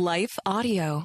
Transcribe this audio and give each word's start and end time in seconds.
Life 0.00 0.38
Audio. 0.46 1.04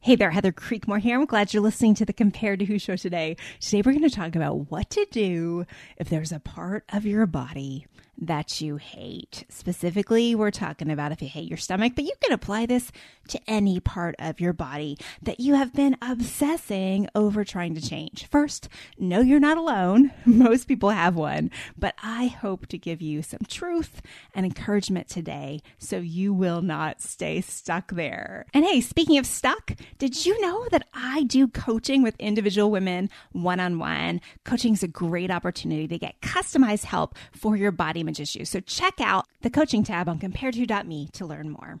Hey 0.00 0.16
there, 0.16 0.32
Heather 0.32 0.50
Creekmore 0.50 0.98
here. 0.98 1.20
I'm 1.20 1.24
glad 1.24 1.54
you're 1.54 1.62
listening 1.62 1.94
to 1.94 2.04
the 2.04 2.12
Compared 2.12 2.58
to 2.58 2.64
Who 2.64 2.80
show 2.80 2.96
today. 2.96 3.36
Today 3.60 3.82
we're 3.86 3.92
going 3.92 4.02
to 4.02 4.10
talk 4.10 4.34
about 4.34 4.72
what 4.72 4.90
to 4.90 5.06
do 5.12 5.66
if 5.96 6.08
there's 6.08 6.32
a 6.32 6.40
part 6.40 6.82
of 6.92 7.06
your 7.06 7.26
body 7.26 7.86
that 8.20 8.60
you 8.60 8.76
hate. 8.76 9.44
Specifically, 9.48 10.34
we're 10.34 10.50
talking 10.50 10.90
about 10.90 11.12
if 11.12 11.22
you 11.22 11.28
hate 11.28 11.48
your 11.48 11.56
stomach, 11.56 11.94
but 11.94 12.04
you 12.04 12.12
can 12.22 12.32
apply 12.32 12.66
this 12.66 12.92
to 13.28 13.40
any 13.46 13.80
part 13.80 14.14
of 14.18 14.40
your 14.40 14.52
body 14.52 14.98
that 15.22 15.40
you 15.40 15.54
have 15.54 15.72
been 15.72 15.96
obsessing 16.02 17.08
over 17.14 17.44
trying 17.44 17.74
to 17.74 17.80
change. 17.80 18.26
First, 18.26 18.68
know 18.98 19.20
you're 19.20 19.40
not 19.40 19.56
alone. 19.56 20.12
Most 20.26 20.68
people 20.68 20.90
have 20.90 21.16
one, 21.16 21.50
but 21.78 21.94
I 22.02 22.26
hope 22.26 22.66
to 22.68 22.78
give 22.78 23.00
you 23.00 23.22
some 23.22 23.40
truth 23.48 24.02
and 24.34 24.44
encouragement 24.44 25.08
today 25.08 25.60
so 25.78 25.98
you 25.98 26.34
will 26.34 26.60
not 26.60 27.00
stay 27.00 27.40
stuck 27.40 27.92
there. 27.92 28.44
And 28.52 28.64
hey, 28.64 28.80
speaking 28.80 29.16
of 29.18 29.26
stuck, 29.26 29.72
did 29.98 30.26
you 30.26 30.38
know 30.40 30.66
that 30.70 30.86
I 30.92 31.22
do 31.24 31.48
coaching 31.48 32.02
with 32.02 32.16
individual 32.18 32.70
women 32.70 33.08
one 33.32 33.60
on 33.60 33.78
one? 33.78 34.20
Coaching 34.44 34.74
is 34.74 34.82
a 34.82 34.88
great 34.88 35.30
opportunity 35.30 35.88
to 35.88 35.98
get 35.98 36.20
customized 36.20 36.84
help 36.84 37.14
for 37.32 37.56
your 37.56 37.72
body 37.72 38.02
issues. 38.18 38.50
So 38.50 38.60
check 38.60 38.94
out 39.00 39.26
the 39.42 39.50
coaching 39.50 39.84
tab 39.84 40.08
on 40.08 40.18
compared2.me 40.18 41.10
to 41.12 41.26
learn 41.26 41.50
more. 41.50 41.80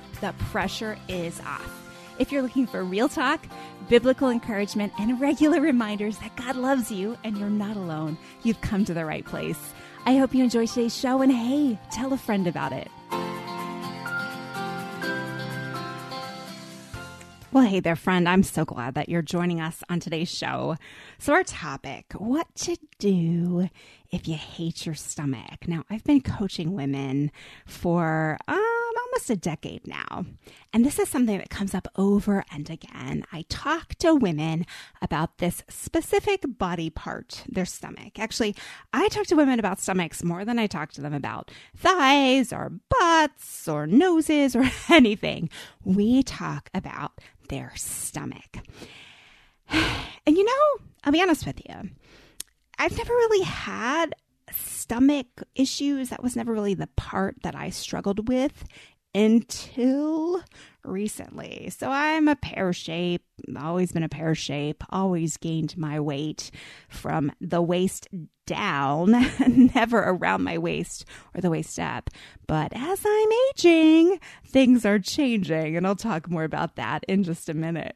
the 0.21 0.33
pressure 0.51 0.97
is 1.07 1.39
off. 1.41 1.77
If 2.19 2.31
you're 2.31 2.43
looking 2.43 2.67
for 2.67 2.83
real 2.83 3.09
talk, 3.09 3.45
biblical 3.89 4.29
encouragement, 4.29 4.93
and 4.99 5.19
regular 5.19 5.59
reminders 5.59 6.17
that 6.19 6.35
God 6.35 6.55
loves 6.55 6.91
you 6.91 7.17
and 7.23 7.37
you're 7.37 7.49
not 7.49 7.75
alone, 7.75 8.17
you've 8.43 8.61
come 8.61 8.85
to 8.85 8.93
the 8.93 9.05
right 9.05 9.25
place. 9.25 9.73
I 10.05 10.17
hope 10.17 10.33
you 10.33 10.43
enjoy 10.43 10.67
today's 10.67 10.95
show 10.95 11.21
and 11.21 11.31
hey, 11.31 11.79
tell 11.91 12.13
a 12.13 12.17
friend 12.17 12.47
about 12.47 12.73
it. 12.73 12.89
Well, 17.53 17.65
hey 17.65 17.81
there, 17.81 17.97
friend. 17.97 18.29
I'm 18.29 18.43
so 18.43 18.63
glad 18.63 18.93
that 18.93 19.09
you're 19.09 19.21
joining 19.21 19.59
us 19.59 19.83
on 19.89 19.99
today's 19.99 20.31
show. 20.31 20.77
So, 21.19 21.33
our 21.33 21.43
topic 21.43 22.13
what 22.13 22.47
to 22.55 22.77
do 22.97 23.67
if 24.09 24.25
you 24.25 24.35
hate 24.35 24.85
your 24.85 24.95
stomach. 24.95 25.67
Now, 25.67 25.83
I've 25.89 26.05
been 26.05 26.21
coaching 26.21 26.71
women 26.71 27.29
for 27.65 28.37
um, 28.47 28.80
almost 29.11 29.29
a 29.29 29.35
decade 29.35 29.85
now, 29.87 30.25
and 30.71 30.85
this 30.85 30.97
is 30.97 31.09
something 31.09 31.37
that 31.37 31.49
comes 31.49 31.73
up 31.73 31.87
over 31.95 32.43
and 32.51 32.69
again. 32.69 33.25
I 33.31 33.45
talk 33.49 33.95
to 33.95 34.15
women 34.15 34.65
about 35.01 35.39
this 35.39 35.63
specific 35.69 36.43
body 36.45 36.89
part, 36.89 37.43
their 37.47 37.65
stomach. 37.65 38.19
Actually, 38.19 38.55
I 38.93 39.09
talk 39.09 39.27
to 39.27 39.35
women 39.35 39.59
about 39.59 39.79
stomachs 39.79 40.23
more 40.23 40.45
than 40.45 40.59
I 40.59 40.67
talk 40.67 40.91
to 40.93 41.01
them 41.01 41.13
about 41.13 41.51
thighs 41.75 42.53
or 42.53 42.71
butts 42.89 43.67
or 43.67 43.85
noses 43.85 44.55
or 44.55 44.69
anything. 44.89 45.49
We 45.83 46.23
talk 46.23 46.69
about 46.73 47.19
their 47.49 47.73
stomach. 47.75 48.57
And 50.27 50.37
you 50.37 50.45
know, 50.45 50.85
I'll 51.03 51.11
be 51.11 51.21
honest 51.21 51.47
with 51.47 51.59
you, 51.67 51.89
I've 52.77 52.95
never 52.95 53.11
really 53.11 53.43
had 53.43 54.13
stomach 54.51 55.25
issues. 55.55 56.09
That 56.09 56.21
was 56.21 56.35
never 56.35 56.53
really 56.53 56.75
the 56.75 56.89
part 56.95 57.37
that 57.41 57.55
I 57.55 57.71
struggled 57.71 58.27
with 58.27 58.65
until 59.13 60.43
recently. 60.83 61.69
So 61.69 61.89
I'm 61.89 62.27
a 62.27 62.35
pear 62.35 62.73
shape, 62.73 63.23
always 63.57 63.91
been 63.91 64.03
a 64.03 64.09
pear 64.09 64.35
shape, 64.35 64.83
always 64.89 65.37
gained 65.37 65.77
my 65.77 65.99
weight 65.99 66.51
from 66.89 67.31
the 67.39 67.61
waist 67.61 68.07
down, 68.45 69.11
never 69.75 69.99
around 69.99 70.43
my 70.43 70.57
waist 70.57 71.05
or 71.35 71.41
the 71.41 71.49
waist 71.49 71.77
up. 71.79 72.09
But 72.47 72.71
as 72.73 73.01
I'm 73.05 73.29
aging, 73.49 74.19
things 74.45 74.85
are 74.85 74.99
changing, 74.99 75.77
and 75.77 75.85
I'll 75.85 75.95
talk 75.95 76.29
more 76.29 76.43
about 76.43 76.75
that 76.75 77.03
in 77.07 77.23
just 77.23 77.49
a 77.49 77.53
minute. 77.53 77.95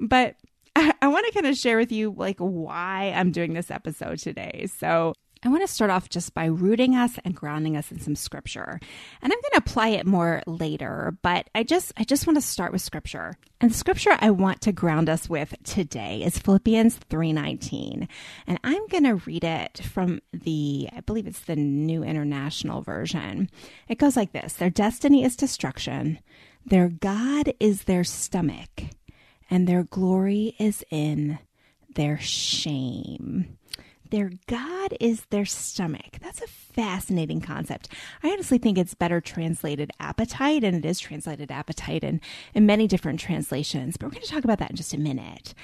But 0.00 0.36
I, 0.76 0.94
I 1.02 1.08
want 1.08 1.26
to 1.26 1.32
kind 1.32 1.46
of 1.46 1.56
share 1.56 1.76
with 1.76 1.90
you 1.90 2.14
like 2.16 2.38
why 2.38 3.12
I'm 3.16 3.32
doing 3.32 3.54
this 3.54 3.70
episode 3.70 4.18
today. 4.18 4.68
So 4.78 5.14
I 5.44 5.48
want 5.48 5.62
to 5.62 5.72
start 5.72 5.90
off 5.90 6.08
just 6.08 6.34
by 6.34 6.46
rooting 6.46 6.96
us 6.96 7.18
and 7.24 7.34
grounding 7.34 7.76
us 7.76 7.92
in 7.92 8.00
some 8.00 8.16
scripture. 8.16 8.80
And 9.22 9.32
I'm 9.32 9.38
going 9.40 9.52
to 9.52 9.58
apply 9.58 9.88
it 9.88 10.06
more 10.06 10.42
later, 10.46 11.16
but 11.22 11.48
I 11.54 11.62
just 11.62 11.92
I 11.96 12.04
just 12.04 12.26
want 12.26 12.36
to 12.36 12.40
start 12.40 12.72
with 12.72 12.82
scripture. 12.82 13.36
And 13.60 13.70
the 13.70 13.76
scripture 13.76 14.16
I 14.20 14.30
want 14.30 14.60
to 14.62 14.72
ground 14.72 15.08
us 15.08 15.28
with 15.28 15.54
today 15.64 16.22
is 16.24 16.38
Philippians 16.38 16.98
3:19. 17.10 18.08
And 18.46 18.58
I'm 18.64 18.86
going 18.88 19.04
to 19.04 19.16
read 19.26 19.44
it 19.44 19.80
from 19.84 20.20
the 20.32 20.88
I 20.94 21.00
believe 21.00 21.26
it's 21.26 21.40
the 21.40 21.56
New 21.56 22.02
International 22.02 22.82
Version. 22.82 23.50
It 23.88 23.98
goes 23.98 24.16
like 24.16 24.32
this: 24.32 24.54
Their 24.54 24.70
destiny 24.70 25.24
is 25.24 25.36
destruction, 25.36 26.18
their 26.66 26.88
god 26.88 27.52
is 27.60 27.84
their 27.84 28.04
stomach, 28.04 28.82
and 29.50 29.68
their 29.68 29.84
glory 29.84 30.56
is 30.58 30.84
in 30.90 31.38
their 31.94 32.18
shame. 32.18 33.57
Their 34.10 34.32
God 34.46 34.94
is 35.00 35.24
their 35.30 35.44
stomach. 35.44 36.18
That's 36.20 36.42
a 36.42 36.46
fascinating 36.46 37.40
concept. 37.40 37.88
I 38.22 38.30
honestly 38.30 38.58
think 38.58 38.78
it's 38.78 38.94
better 38.94 39.20
translated 39.20 39.90
appetite, 40.00 40.64
and 40.64 40.76
it 40.76 40.84
is 40.84 40.98
translated 40.98 41.50
appetite 41.50 42.04
in, 42.04 42.20
in 42.54 42.66
many 42.66 42.86
different 42.86 43.20
translations, 43.20 43.96
but 43.96 44.06
we're 44.06 44.12
going 44.12 44.22
to 44.22 44.30
talk 44.30 44.44
about 44.44 44.58
that 44.58 44.70
in 44.70 44.76
just 44.76 44.94
a 44.94 44.98
minute. 44.98 45.54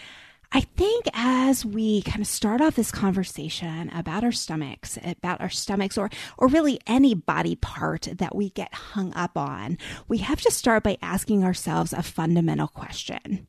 I 0.53 0.61
think 0.61 1.07
as 1.15 1.65
we 1.65 2.03
kind 2.03 2.21
of 2.21 2.29
start 2.29 2.61
off 2.61 2.77
this 2.77 2.93
conversation 2.93 3.91
about 3.91 4.23
our 4.23 4.31
stomachs, 4.31 4.97
about 5.03 5.41
our 5.41 5.51
stomachs, 5.51 5.99
or 5.99 6.11
or 6.39 6.47
really 6.47 6.79
any 6.87 7.15
body 7.15 7.57
part 7.57 8.09
that 8.19 8.37
we 8.37 8.51
get 8.51 8.73
hung 8.73 9.13
up 9.15 9.37
on, 9.37 9.79
we 10.07 10.19
have 10.19 10.41
to 10.43 10.53
start 10.53 10.85
by 10.85 10.97
asking 11.03 11.43
ourselves 11.43 11.93
a 11.93 12.05
fundamental 12.05 12.69
question. 12.69 13.49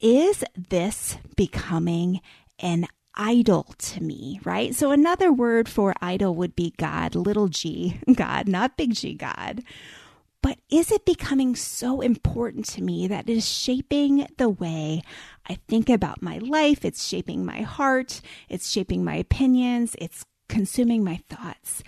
Is 0.00 0.44
this 0.68 1.16
becoming 1.34 2.20
an 2.58 2.86
idol 3.14 3.74
to 3.78 4.02
me, 4.02 4.40
right? 4.44 4.74
So 4.74 4.90
another 4.90 5.32
word 5.32 5.68
for 5.68 5.94
idol 6.00 6.34
would 6.36 6.56
be 6.56 6.74
God, 6.76 7.14
little 7.14 7.48
g, 7.48 8.00
God, 8.14 8.48
not 8.48 8.76
big 8.76 8.94
G, 8.94 9.14
God. 9.14 9.62
But 10.42 10.58
is 10.70 10.90
it 10.90 11.06
becoming 11.06 11.54
so 11.54 12.00
important 12.00 12.66
to 12.70 12.82
me 12.82 13.06
that 13.06 13.28
it 13.28 13.36
is 13.36 13.48
shaping 13.48 14.26
the 14.38 14.48
way 14.48 15.02
I 15.48 15.54
think 15.68 15.88
about 15.88 16.20
my 16.20 16.38
life? 16.38 16.84
It's 16.84 17.06
shaping 17.06 17.46
my 17.46 17.62
heart. 17.62 18.20
It's 18.48 18.68
shaping 18.68 19.04
my 19.04 19.14
opinions. 19.14 19.94
It's 20.00 20.24
consuming 20.48 21.04
my 21.04 21.20
thoughts. 21.30 21.84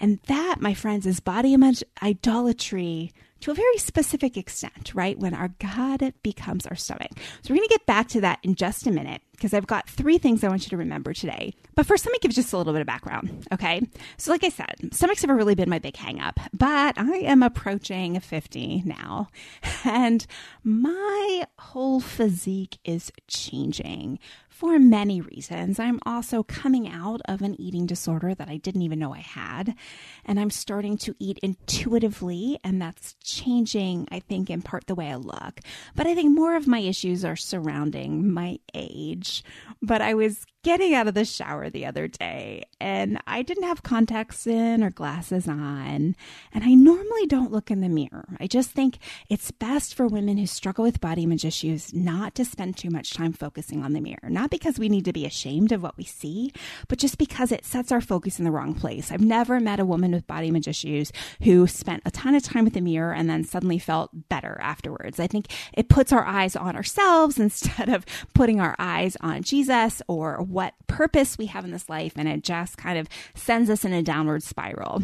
And 0.00 0.20
that, 0.26 0.56
my 0.60 0.72
friends, 0.72 1.06
is 1.06 1.20
body 1.20 1.52
image 1.52 1.84
idolatry 2.02 3.12
to 3.40 3.50
a 3.50 3.54
very 3.54 3.78
specific 3.78 4.36
extent, 4.38 4.92
right? 4.94 5.18
When 5.18 5.34
our 5.34 5.48
God 5.60 6.14
becomes 6.22 6.66
our 6.66 6.76
stomach. 6.76 7.10
So 7.42 7.52
we're 7.52 7.58
going 7.58 7.68
to 7.68 7.74
get 7.74 7.86
back 7.86 8.08
to 8.08 8.20
that 8.22 8.38
in 8.42 8.54
just 8.54 8.86
a 8.86 8.90
minute 8.90 9.20
because 9.38 9.54
I've 9.54 9.68
got 9.68 9.88
three 9.88 10.18
things 10.18 10.42
I 10.42 10.48
want 10.48 10.64
you 10.64 10.70
to 10.70 10.76
remember 10.76 11.14
today. 11.14 11.54
But 11.76 11.86
first, 11.86 12.04
let 12.04 12.12
me 12.12 12.18
give 12.20 12.32
just 12.32 12.52
a 12.52 12.58
little 12.58 12.72
bit 12.72 12.80
of 12.80 12.88
background, 12.88 13.46
okay? 13.52 13.80
So, 14.16 14.32
like 14.32 14.42
I 14.42 14.48
said, 14.48 14.92
stomachs 14.92 15.22
have 15.22 15.30
really 15.30 15.54
been 15.54 15.70
my 15.70 15.78
big 15.78 15.96
hang 15.96 16.20
up, 16.20 16.40
but 16.52 16.98
I 16.98 17.18
am 17.18 17.44
approaching 17.44 18.18
50 18.18 18.82
now, 18.84 19.28
and 19.84 20.26
my 20.64 21.46
whole 21.58 22.00
physique 22.00 22.78
is 22.84 23.12
changing 23.28 24.18
for 24.58 24.76
many 24.80 25.20
reasons. 25.20 25.78
I'm 25.78 26.00
also 26.04 26.42
coming 26.42 26.88
out 26.88 27.20
of 27.26 27.42
an 27.42 27.54
eating 27.60 27.86
disorder 27.86 28.34
that 28.34 28.48
I 28.48 28.56
didn't 28.56 28.82
even 28.82 28.98
know 28.98 29.14
I 29.14 29.20
had, 29.20 29.76
and 30.24 30.40
I'm 30.40 30.50
starting 30.50 30.98
to 30.98 31.14
eat 31.20 31.38
intuitively, 31.44 32.58
and 32.64 32.82
that's 32.82 33.14
changing, 33.22 34.08
I 34.10 34.18
think, 34.18 34.50
in 34.50 34.62
part 34.62 34.88
the 34.88 34.96
way 34.96 35.12
I 35.12 35.14
look. 35.14 35.60
But 35.94 36.08
I 36.08 36.14
think 36.16 36.34
more 36.34 36.56
of 36.56 36.66
my 36.66 36.80
issues 36.80 37.24
are 37.24 37.36
surrounding 37.36 38.32
my 38.32 38.58
age. 38.74 39.44
But 39.80 40.02
I 40.02 40.14
was 40.14 40.44
getting 40.64 40.92
out 40.92 41.06
of 41.06 41.14
the 41.14 41.24
shower 41.24 41.70
the 41.70 41.86
other 41.86 42.08
day 42.08 42.62
and 42.80 43.18
I 43.26 43.42
didn't 43.42 43.62
have 43.64 43.82
contacts 43.82 44.46
in 44.46 44.82
or 44.82 44.90
glasses 44.90 45.46
on. 45.46 46.16
And 46.52 46.64
I 46.64 46.74
normally 46.74 47.26
don't 47.26 47.52
look 47.52 47.70
in 47.70 47.80
the 47.80 47.88
mirror. 47.88 48.36
I 48.40 48.48
just 48.48 48.72
think 48.72 48.98
it's 49.30 49.50
best 49.50 49.94
for 49.94 50.06
women 50.06 50.36
who 50.36 50.46
struggle 50.46 50.84
with 50.84 51.00
body 51.00 51.22
image 51.22 51.44
issues 51.44 51.94
not 51.94 52.34
to 52.34 52.44
spend 52.44 52.76
too 52.76 52.90
much 52.90 53.14
time 53.14 53.32
focusing 53.32 53.84
on 53.84 53.92
the 53.92 54.00
mirror. 54.00 54.28
Not 54.28 54.47
because 54.50 54.78
we 54.78 54.88
need 54.88 55.04
to 55.04 55.12
be 55.12 55.26
ashamed 55.26 55.72
of 55.72 55.82
what 55.82 55.96
we 55.96 56.04
see, 56.04 56.52
but 56.88 56.98
just 56.98 57.18
because 57.18 57.52
it 57.52 57.64
sets 57.64 57.92
our 57.92 58.00
focus 58.00 58.38
in 58.38 58.44
the 58.44 58.50
wrong 58.50 58.74
place. 58.74 59.10
I've 59.10 59.20
never 59.20 59.60
met 59.60 59.80
a 59.80 59.84
woman 59.84 60.12
with 60.12 60.26
body 60.26 60.48
image 60.48 60.68
issues 60.68 61.12
who 61.42 61.66
spent 61.66 62.02
a 62.04 62.10
ton 62.10 62.34
of 62.34 62.42
time 62.42 62.64
with 62.64 62.74
the 62.74 62.80
mirror 62.80 63.12
and 63.12 63.28
then 63.28 63.44
suddenly 63.44 63.78
felt 63.78 64.28
better 64.28 64.58
afterwards. 64.60 65.20
I 65.20 65.26
think 65.26 65.46
it 65.72 65.88
puts 65.88 66.12
our 66.12 66.24
eyes 66.24 66.56
on 66.56 66.76
ourselves 66.76 67.38
instead 67.48 67.88
of 67.88 68.04
putting 68.34 68.60
our 68.60 68.74
eyes 68.78 69.16
on 69.20 69.42
Jesus 69.42 70.02
or 70.08 70.42
what 70.42 70.74
purpose 70.86 71.38
we 71.38 71.46
have 71.46 71.64
in 71.64 71.70
this 71.70 71.88
life, 71.88 72.12
and 72.16 72.28
it 72.28 72.42
just 72.42 72.76
kind 72.76 72.98
of 72.98 73.08
sends 73.34 73.70
us 73.70 73.84
in 73.84 73.92
a 73.92 74.02
downward 74.02 74.42
spiral. 74.42 75.02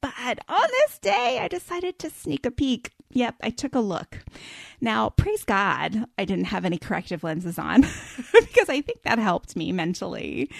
But 0.00 0.38
on 0.48 0.68
this 0.70 0.98
day, 0.98 1.38
I 1.40 1.48
decided 1.48 1.98
to 1.98 2.10
sneak 2.10 2.46
a 2.46 2.50
peek. 2.50 2.90
Yep, 3.12 3.36
I 3.42 3.50
took 3.50 3.74
a 3.74 3.80
look. 3.80 4.18
Now, 4.80 5.10
praise 5.10 5.44
God, 5.44 6.06
I 6.16 6.24
didn't 6.24 6.46
have 6.46 6.64
any 6.64 6.78
corrective 6.78 7.22
lenses 7.22 7.58
on 7.58 7.82
because 8.32 8.68
I 8.68 8.80
think 8.80 9.02
that 9.02 9.18
helped 9.18 9.56
me 9.56 9.72
mentally. 9.72 10.50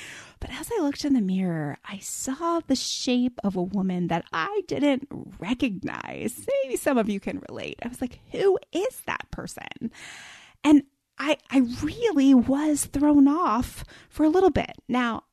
But 0.41 0.51
as 0.53 0.71
I 0.77 0.83
looked 0.83 1.05
in 1.05 1.15
the 1.15 1.21
mirror, 1.21 1.79
I 1.85 1.99
saw 1.99 2.61
the 2.67 2.77
shape 2.77 3.39
of 3.45 3.57
a 3.57 3.63
woman 3.63 4.09
that 4.09 4.25
I 4.33 4.63
didn't 4.67 5.09
recognize. 5.39 6.47
Maybe 6.65 6.77
some 6.77 6.99
of 6.99 7.09
you 7.09 7.21
can 7.21 7.43
relate. 7.49 7.79
I 7.83 7.89
was 7.89 8.01
like, 8.01 8.21
who 8.33 8.59
is 8.73 9.03
that 9.07 9.31
person? 9.31 9.93
And 10.65 10.83
I, 11.19 11.37
I 11.51 11.59
really 11.83 12.35
was 12.35 12.87
thrown 12.87 13.29
off 13.29 13.85
for 14.09 14.25
a 14.25 14.31
little 14.31 14.51
bit. 14.51 14.73
Now, 14.89 15.25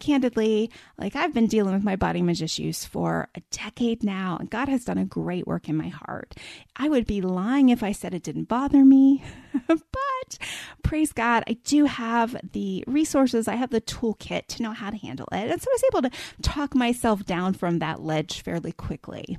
candidly, 0.00 0.70
like 0.98 1.16
I've 1.16 1.34
been 1.34 1.46
dealing 1.46 1.74
with 1.74 1.84
my 1.84 1.96
body 1.96 2.20
image 2.20 2.42
issues 2.42 2.84
for 2.84 3.28
a 3.34 3.40
decade 3.50 4.02
now, 4.02 4.36
and 4.38 4.50
God 4.50 4.68
has 4.68 4.84
done 4.84 4.98
a 4.98 5.04
great 5.04 5.46
work 5.46 5.68
in 5.68 5.76
my 5.76 5.88
heart. 5.88 6.34
I 6.76 6.88
would 6.88 7.06
be 7.06 7.20
lying 7.20 7.68
if 7.68 7.82
I 7.82 7.92
said 7.92 8.14
it 8.14 8.22
didn't 8.22 8.48
bother 8.48 8.84
me, 8.84 9.22
but 9.66 10.38
praise 10.82 11.12
God, 11.12 11.44
I 11.46 11.54
do 11.64 11.86
have 11.86 12.36
the 12.52 12.84
resources, 12.86 13.48
I 13.48 13.56
have 13.56 13.70
the 13.70 13.80
toolkit 13.80 14.46
to 14.48 14.62
know 14.62 14.72
how 14.72 14.90
to 14.90 14.96
handle 14.96 15.28
it. 15.32 15.50
And 15.50 15.60
so 15.60 15.70
I 15.70 15.74
was 15.74 15.84
able 15.92 16.10
to 16.10 16.16
talk 16.42 16.74
myself 16.74 17.24
down 17.24 17.54
from 17.54 17.78
that 17.78 18.02
ledge 18.02 18.42
fairly 18.42 18.72
quickly. 18.72 19.38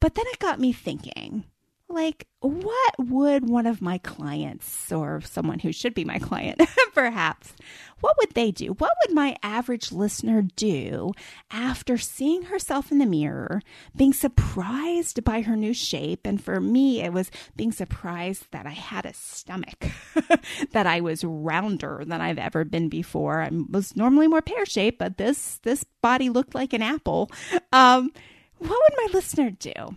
But 0.00 0.14
then 0.14 0.24
it 0.28 0.38
got 0.38 0.60
me 0.60 0.72
thinking 0.72 1.44
like 1.88 2.26
what 2.40 2.94
would 2.98 3.48
one 3.48 3.66
of 3.66 3.82
my 3.82 3.98
clients 3.98 4.92
or 4.92 5.20
someone 5.22 5.58
who 5.58 5.72
should 5.72 5.94
be 5.94 6.04
my 6.04 6.18
client 6.18 6.60
perhaps 6.94 7.54
what 8.00 8.16
would 8.18 8.34
they 8.34 8.50
do? 8.50 8.74
What 8.74 8.92
would 9.02 9.14
my 9.14 9.36
average 9.42 9.90
listener 9.90 10.42
do 10.42 11.12
after 11.50 11.98
seeing 11.98 12.42
herself 12.42 12.92
in 12.92 12.98
the 12.98 13.06
mirror 13.06 13.60
being 13.96 14.12
surprised 14.12 15.24
by 15.24 15.40
her 15.42 15.56
new 15.56 15.74
shape? 15.74 16.26
And 16.26 16.42
for 16.42 16.60
me 16.60 17.02
it 17.02 17.12
was 17.12 17.30
being 17.56 17.72
surprised 17.72 18.46
that 18.52 18.66
i 18.66 18.70
had 18.70 19.06
a 19.06 19.14
stomach 19.14 19.86
that 20.72 20.86
i 20.86 21.00
was 21.00 21.24
rounder 21.24 22.02
than 22.06 22.20
i've 22.20 22.38
ever 22.38 22.64
been 22.64 22.88
before. 22.88 23.42
I 23.42 23.50
was 23.70 23.96
normally 23.96 24.28
more 24.28 24.42
pear-shaped 24.42 24.98
but 24.98 25.16
this 25.16 25.58
this 25.62 25.84
body 26.02 26.28
looked 26.28 26.54
like 26.54 26.72
an 26.72 26.82
apple. 26.82 27.30
Um, 27.72 28.12
what 28.58 28.70
would 28.70 28.96
my 28.96 29.08
listener 29.12 29.50
do 29.50 29.96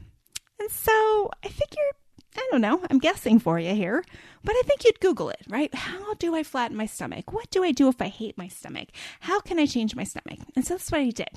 and 0.61 0.69
so 0.69 1.31
I 1.43 1.47
figure, 1.47 1.89
I 2.37 2.47
don't 2.51 2.61
know, 2.61 2.83
I'm 2.91 2.99
guessing 2.99 3.39
for 3.39 3.57
you 3.57 3.73
here, 3.73 4.03
but 4.43 4.55
I 4.55 4.61
think 4.67 4.85
you'd 4.85 4.99
Google 4.99 5.31
it, 5.31 5.41
right? 5.49 5.73
How 5.73 6.13
do 6.13 6.35
I 6.35 6.43
flatten 6.43 6.77
my 6.77 6.85
stomach? 6.85 7.33
What 7.33 7.49
do 7.49 7.63
I 7.63 7.71
do 7.71 7.87
if 7.87 7.99
I 7.99 8.09
hate 8.09 8.37
my 8.37 8.47
stomach? 8.47 8.89
How 9.21 9.39
can 9.39 9.57
I 9.57 9.65
change 9.65 9.95
my 9.95 10.03
stomach? 10.03 10.37
And 10.55 10.63
so 10.63 10.75
that's 10.75 10.91
what 10.91 11.01
I 11.01 11.09
did. 11.09 11.29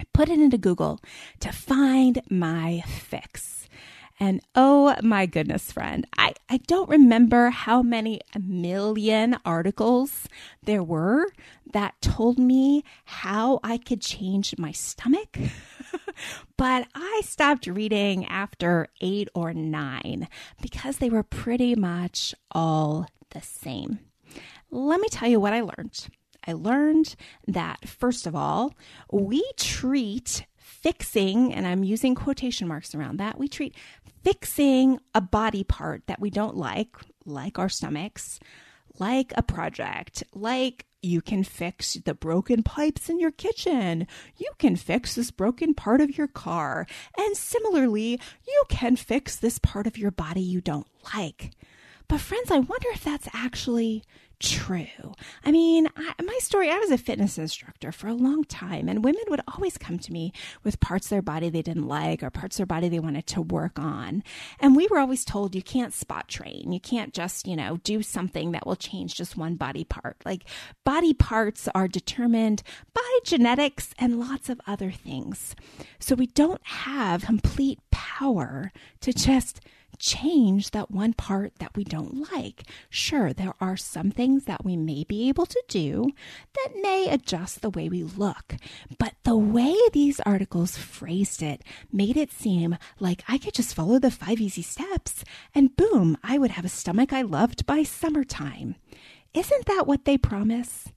I 0.00 0.04
put 0.14 0.30
it 0.30 0.40
into 0.40 0.56
Google 0.56 1.00
to 1.40 1.52
find 1.52 2.22
my 2.30 2.82
fix. 2.86 3.68
And 4.18 4.40
oh 4.54 4.96
my 5.02 5.26
goodness, 5.26 5.70
friend, 5.70 6.06
I, 6.16 6.32
I 6.48 6.58
don't 6.66 6.88
remember 6.88 7.50
how 7.50 7.82
many 7.82 8.22
million 8.40 9.36
articles 9.44 10.28
there 10.62 10.82
were 10.82 11.26
that 11.74 12.00
told 12.00 12.38
me 12.38 12.84
how 13.04 13.60
I 13.62 13.76
could 13.76 14.00
change 14.00 14.54
my 14.56 14.72
stomach. 14.72 15.36
but 16.56 16.86
I 16.94 17.22
stopped 17.24 17.66
reading 17.66 18.26
after 18.26 18.88
eight 19.00 19.28
or 19.34 19.52
nine 19.52 20.28
because 20.60 20.98
they 20.98 21.10
were 21.10 21.22
pretty 21.22 21.74
much 21.74 22.34
all 22.50 23.06
the 23.30 23.40
same. 23.40 24.00
Let 24.70 25.00
me 25.00 25.08
tell 25.08 25.28
you 25.28 25.40
what 25.40 25.52
I 25.52 25.60
learned. 25.60 26.08
I 26.46 26.52
learned 26.52 27.16
that, 27.46 27.88
first 27.88 28.26
of 28.26 28.34
all, 28.34 28.74
we 29.12 29.44
treat 29.56 30.46
fixing, 30.56 31.52
and 31.52 31.66
I'm 31.66 31.84
using 31.84 32.14
quotation 32.14 32.66
marks 32.68 32.94
around 32.94 33.18
that, 33.18 33.38
we 33.38 33.48
treat 33.48 33.74
fixing 34.22 34.98
a 35.14 35.20
body 35.20 35.64
part 35.64 36.06
that 36.06 36.20
we 36.20 36.30
don't 36.30 36.56
like, 36.56 36.96
like 37.24 37.58
our 37.58 37.68
stomachs, 37.68 38.40
like 38.98 39.32
a 39.36 39.42
project, 39.42 40.22
like 40.34 40.86
you 41.02 41.20
can 41.20 41.44
fix 41.44 41.94
the 41.94 42.14
broken 42.14 42.62
pipes 42.62 43.08
in 43.08 43.18
your 43.18 43.30
kitchen. 43.30 44.06
You 44.36 44.50
can 44.58 44.76
fix 44.76 45.14
this 45.14 45.30
broken 45.30 45.74
part 45.74 46.00
of 46.00 46.16
your 46.16 46.28
car. 46.28 46.86
And 47.16 47.36
similarly, 47.36 48.20
you 48.46 48.64
can 48.68 48.96
fix 48.96 49.36
this 49.36 49.58
part 49.58 49.86
of 49.86 49.96
your 49.96 50.10
body 50.10 50.42
you 50.42 50.60
don't 50.60 50.86
like. 51.14 51.52
But, 52.10 52.20
friends, 52.20 52.50
I 52.50 52.58
wonder 52.58 52.88
if 52.92 53.04
that's 53.04 53.28
actually 53.32 54.02
true. 54.40 55.14
I 55.44 55.52
mean, 55.52 55.86
I, 55.94 56.12
my 56.20 56.38
story, 56.40 56.68
I 56.68 56.78
was 56.78 56.90
a 56.90 56.98
fitness 56.98 57.38
instructor 57.38 57.92
for 57.92 58.08
a 58.08 58.14
long 58.14 58.42
time, 58.42 58.88
and 58.88 59.04
women 59.04 59.22
would 59.28 59.42
always 59.54 59.78
come 59.78 59.96
to 60.00 60.12
me 60.12 60.32
with 60.64 60.80
parts 60.80 61.06
of 61.06 61.10
their 61.10 61.22
body 61.22 61.50
they 61.50 61.62
didn't 61.62 61.86
like 61.86 62.24
or 62.24 62.30
parts 62.30 62.56
of 62.56 62.58
their 62.58 62.66
body 62.66 62.88
they 62.88 62.98
wanted 62.98 63.28
to 63.28 63.42
work 63.42 63.78
on. 63.78 64.24
And 64.58 64.74
we 64.74 64.88
were 64.88 64.98
always 64.98 65.24
told 65.24 65.54
you 65.54 65.62
can't 65.62 65.94
spot 65.94 66.26
train. 66.26 66.72
You 66.72 66.80
can't 66.80 67.14
just, 67.14 67.46
you 67.46 67.54
know, 67.54 67.76
do 67.84 68.02
something 68.02 68.50
that 68.50 68.66
will 68.66 68.74
change 68.74 69.14
just 69.14 69.36
one 69.36 69.54
body 69.54 69.84
part. 69.84 70.16
Like 70.24 70.42
body 70.84 71.14
parts 71.14 71.68
are 71.76 71.86
determined 71.86 72.64
by 72.92 73.18
genetics 73.22 73.94
and 74.00 74.18
lots 74.18 74.48
of 74.48 74.60
other 74.66 74.90
things. 74.90 75.54
So 76.00 76.16
we 76.16 76.26
don't 76.26 76.66
have 76.66 77.22
complete 77.22 77.78
power 77.92 78.72
to 79.00 79.12
just 79.12 79.60
change 80.00 80.70
that 80.70 80.90
one 80.90 81.12
part 81.12 81.52
that 81.60 81.76
we 81.76 81.84
don't 81.84 82.32
like. 82.32 82.64
Sure, 82.88 83.32
there 83.32 83.54
are 83.60 83.76
some 83.76 84.10
things 84.10 84.46
that 84.46 84.64
we 84.64 84.76
may 84.76 85.04
be 85.04 85.28
able 85.28 85.46
to 85.46 85.62
do 85.68 86.10
that 86.54 86.80
may 86.82 87.08
adjust 87.08 87.60
the 87.60 87.70
way 87.70 87.88
we 87.88 88.02
look, 88.02 88.56
but 88.98 89.14
the 89.22 89.36
way 89.36 89.76
these 89.92 90.18
articles 90.20 90.76
phrased 90.76 91.42
it 91.42 91.62
made 91.92 92.16
it 92.16 92.32
seem 92.32 92.76
like 92.98 93.22
I 93.28 93.38
could 93.38 93.54
just 93.54 93.74
follow 93.74 93.98
the 93.98 94.10
five 94.10 94.40
easy 94.40 94.62
steps 94.62 95.24
and 95.54 95.76
boom, 95.76 96.16
I 96.24 96.38
would 96.38 96.52
have 96.52 96.64
a 96.64 96.68
stomach 96.70 97.12
I 97.12 97.22
loved 97.22 97.66
by 97.66 97.82
summertime. 97.82 98.74
Isn't 99.34 99.66
that 99.66 99.86
what 99.86 100.04
they 100.06 100.18
promise? 100.18 100.88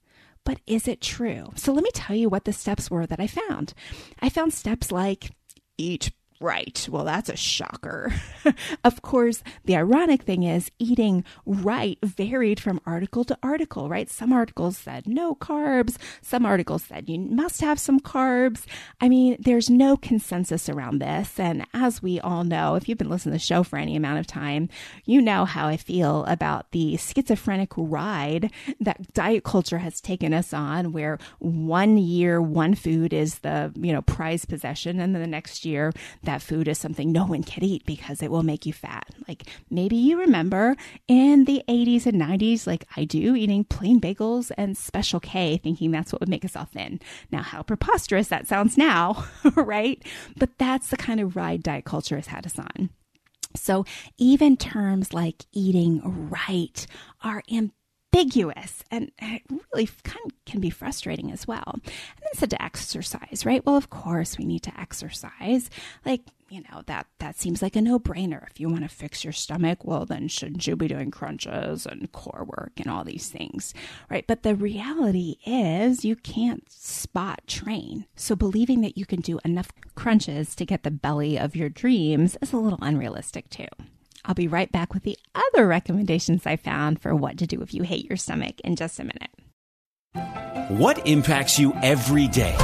But 0.45 0.59
is 0.65 0.87
it 0.87 1.01
true? 1.01 1.51
So 1.55 1.71
let 1.71 1.83
me 1.83 1.91
tell 1.93 2.15
you 2.15 2.29
what 2.29 2.45
the 2.45 2.53
steps 2.53 2.89
were 2.89 3.05
that 3.05 3.19
I 3.19 3.27
found. 3.27 3.73
I 4.21 4.29
found 4.29 4.53
steps 4.53 4.91
like 4.91 5.31
eat 5.77 6.11
right. 6.43 6.87
Well, 6.91 7.05
that's 7.05 7.29
a 7.29 7.37
shocker. 7.37 8.13
of 8.83 9.01
course, 9.01 9.41
the 9.63 9.77
ironic 9.77 10.23
thing 10.23 10.43
is 10.43 10.69
eating 10.77 11.23
right 11.45 11.97
varied 12.03 12.59
from 12.59 12.81
article 12.85 13.23
to 13.23 13.37
article, 13.41 13.87
right? 13.87 14.09
Some 14.09 14.33
articles 14.33 14.77
said 14.77 15.07
no 15.07 15.35
carbs, 15.35 15.95
some 16.21 16.45
articles 16.45 16.83
said 16.83 17.07
you 17.07 17.19
must 17.19 17.61
have 17.61 17.79
some 17.79 17.99
carbs. 17.99 18.65
I 18.99 19.07
mean, 19.07 19.37
there's 19.39 19.69
no 19.69 19.95
consensus 19.95 20.67
around 20.67 20.99
this. 20.99 21.39
And 21.39 21.65
as 21.73 22.03
we 22.03 22.19
all 22.19 22.43
know, 22.43 22.75
if 22.75 22.89
you've 22.89 22.97
been 22.97 23.09
listening 23.09 23.33
to 23.33 23.37
the 23.37 23.45
show 23.45 23.63
for 23.63 23.77
any 23.77 23.95
amount 23.95 24.19
of 24.19 24.27
time, 24.27 24.67
you 25.05 25.21
know 25.21 25.45
how 25.45 25.67
I 25.67 25.77
feel 25.77 26.25
about 26.25 26.71
the 26.71 26.97
schizophrenic 26.97 27.71
ride 27.77 28.51
that 28.81 29.13
diet 29.13 29.45
culture 29.45 29.77
has 29.77 30.01
taken 30.01 30.33
us 30.33 30.53
on, 30.53 30.91
where 30.91 31.19
one 31.39 31.97
year 31.97 32.41
one 32.41 32.75
food 32.75 33.13
is 33.13 33.39
the, 33.39 33.71
you 33.75 33.93
know, 33.93 34.01
prized 34.01 34.49
possession, 34.49 34.99
and 34.99 35.15
then 35.15 35.21
the 35.21 35.27
next 35.27 35.63
year 35.63 35.93
that 36.23 36.32
that 36.33 36.41
food 36.41 36.67
is 36.67 36.79
something 36.79 37.11
no 37.11 37.25
one 37.25 37.43
can 37.43 37.63
eat 37.63 37.85
because 37.85 38.23
it 38.23 38.31
will 38.31 38.41
make 38.41 38.65
you 38.65 38.73
fat. 38.73 39.07
Like 39.27 39.43
maybe 39.69 39.95
you 39.95 40.19
remember 40.19 40.75
in 41.07 41.45
the 41.45 41.63
80s 41.69 42.07
and 42.07 42.19
90s, 42.19 42.65
like 42.65 42.85
I 42.97 43.05
do, 43.05 43.35
eating 43.35 43.63
plain 43.63 44.01
bagels 44.01 44.51
and 44.57 44.75
Special 44.75 45.19
K, 45.19 45.57
thinking 45.57 45.91
that's 45.91 46.11
what 46.11 46.21
would 46.21 46.29
make 46.29 46.43
us 46.43 46.55
all 46.55 46.65
thin. 46.65 46.99
Now, 47.31 47.43
how 47.43 47.61
preposterous 47.61 48.29
that 48.29 48.47
sounds 48.47 48.79
now, 48.79 49.25
right? 49.55 50.03
But 50.35 50.57
that's 50.57 50.87
the 50.87 50.97
kind 50.97 51.19
of 51.19 51.35
ride 51.35 51.61
diet 51.61 51.85
culture 51.85 52.15
has 52.15 52.27
had 52.27 52.47
us 52.47 52.57
on. 52.57 52.89
So 53.55 53.85
even 54.17 54.57
terms 54.57 55.13
like 55.13 55.45
eating 55.51 56.29
right 56.31 56.87
are 57.21 57.43
ambiguous 57.51 57.82
and 58.91 59.11
it 59.19 59.41
really 59.73 59.89
kind 60.03 60.25
of 60.25 60.45
can 60.45 60.61
be 60.61 60.69
frustrating 60.69 61.31
as 61.31 61.47
well. 61.47 61.63
And 61.75 61.83
then 61.83 62.33
said 62.33 62.51
to 62.51 62.61
exercise, 62.61 63.43
right? 63.45 63.65
Well, 63.65 63.75
of 63.75 63.89
course 63.89 64.37
we 64.37 64.45
need 64.45 64.61
to 64.63 64.79
exercise. 64.79 65.69
Like, 66.05 66.21
you 66.49 66.61
know, 66.61 66.83
that 66.85 67.07
that 67.17 67.37
seems 67.37 67.63
like 67.63 67.75
a 67.75 67.81
no-brainer. 67.81 68.45
If 68.49 68.59
you 68.59 68.69
want 68.69 68.83
to 68.83 68.87
fix 68.87 69.23
your 69.23 69.33
stomach, 69.33 69.83
well 69.83 70.05
then 70.05 70.27
shouldn't 70.27 70.67
you 70.67 70.75
be 70.75 70.87
doing 70.87 71.09
crunches 71.09 71.87
and 71.87 72.11
core 72.11 72.45
work 72.45 72.73
and 72.77 72.87
all 72.87 73.03
these 73.03 73.29
things, 73.29 73.73
right? 74.09 74.25
But 74.27 74.43
the 74.43 74.55
reality 74.55 75.37
is 75.45 76.05
you 76.05 76.15
can't 76.15 76.71
spot 76.71 77.41
train. 77.47 78.05
So 78.15 78.35
believing 78.35 78.81
that 78.81 78.97
you 78.97 79.05
can 79.05 79.21
do 79.21 79.39
enough 79.43 79.71
crunches 79.95 80.55
to 80.55 80.65
get 80.65 80.83
the 80.83 80.91
belly 80.91 81.39
of 81.39 81.55
your 81.55 81.69
dreams 81.69 82.37
is 82.41 82.53
a 82.53 82.57
little 82.57 82.79
unrealistic 82.81 83.49
too. 83.49 83.67
I'll 84.25 84.35
be 84.35 84.47
right 84.47 84.71
back 84.71 84.93
with 84.93 85.03
the 85.03 85.17
other 85.35 85.67
recommendations 85.67 86.45
I 86.45 86.55
found 86.55 87.01
for 87.01 87.15
what 87.15 87.37
to 87.39 87.47
do 87.47 87.61
if 87.61 87.73
you 87.73 87.83
hate 87.83 88.05
your 88.05 88.17
stomach 88.17 88.59
in 88.61 88.75
just 88.75 88.99
a 88.99 89.03
minute. 89.03 89.29
What 90.69 91.05
impacts 91.07 91.59
you 91.59 91.73
every 91.81 92.27
day? 92.27 92.55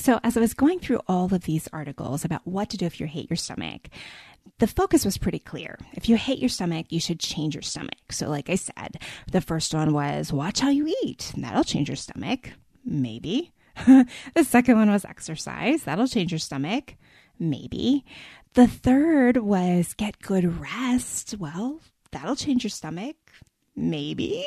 So, 0.00 0.18
as 0.24 0.34
I 0.34 0.40
was 0.40 0.54
going 0.54 0.80
through 0.80 1.02
all 1.06 1.26
of 1.34 1.42
these 1.42 1.68
articles 1.74 2.24
about 2.24 2.46
what 2.46 2.70
to 2.70 2.78
do 2.78 2.86
if 2.86 3.00
you 3.00 3.06
hate 3.06 3.28
your 3.28 3.36
stomach, 3.36 3.90
the 4.58 4.66
focus 4.66 5.04
was 5.04 5.18
pretty 5.18 5.38
clear. 5.38 5.78
If 5.92 6.08
you 6.08 6.16
hate 6.16 6.38
your 6.38 6.48
stomach, 6.48 6.86
you 6.88 6.98
should 7.00 7.20
change 7.20 7.54
your 7.54 7.60
stomach. 7.60 8.10
So, 8.10 8.30
like 8.30 8.48
I 8.48 8.54
said, 8.54 8.96
the 9.30 9.42
first 9.42 9.74
one 9.74 9.92
was 9.92 10.32
watch 10.32 10.60
how 10.60 10.70
you 10.70 10.90
eat. 11.02 11.32
That'll 11.36 11.64
change 11.64 11.90
your 11.90 11.96
stomach. 11.96 12.50
Maybe. 12.82 13.52
the 13.86 14.42
second 14.42 14.78
one 14.78 14.90
was 14.90 15.04
exercise. 15.04 15.82
That'll 15.82 16.08
change 16.08 16.32
your 16.32 16.38
stomach. 16.38 16.94
Maybe. 17.38 18.06
The 18.54 18.68
third 18.68 19.36
was 19.36 19.92
get 19.92 20.22
good 20.22 20.62
rest. 20.62 21.34
Well, 21.38 21.80
that'll 22.10 22.36
change 22.36 22.64
your 22.64 22.70
stomach. 22.70 23.16
Maybe. 23.76 24.46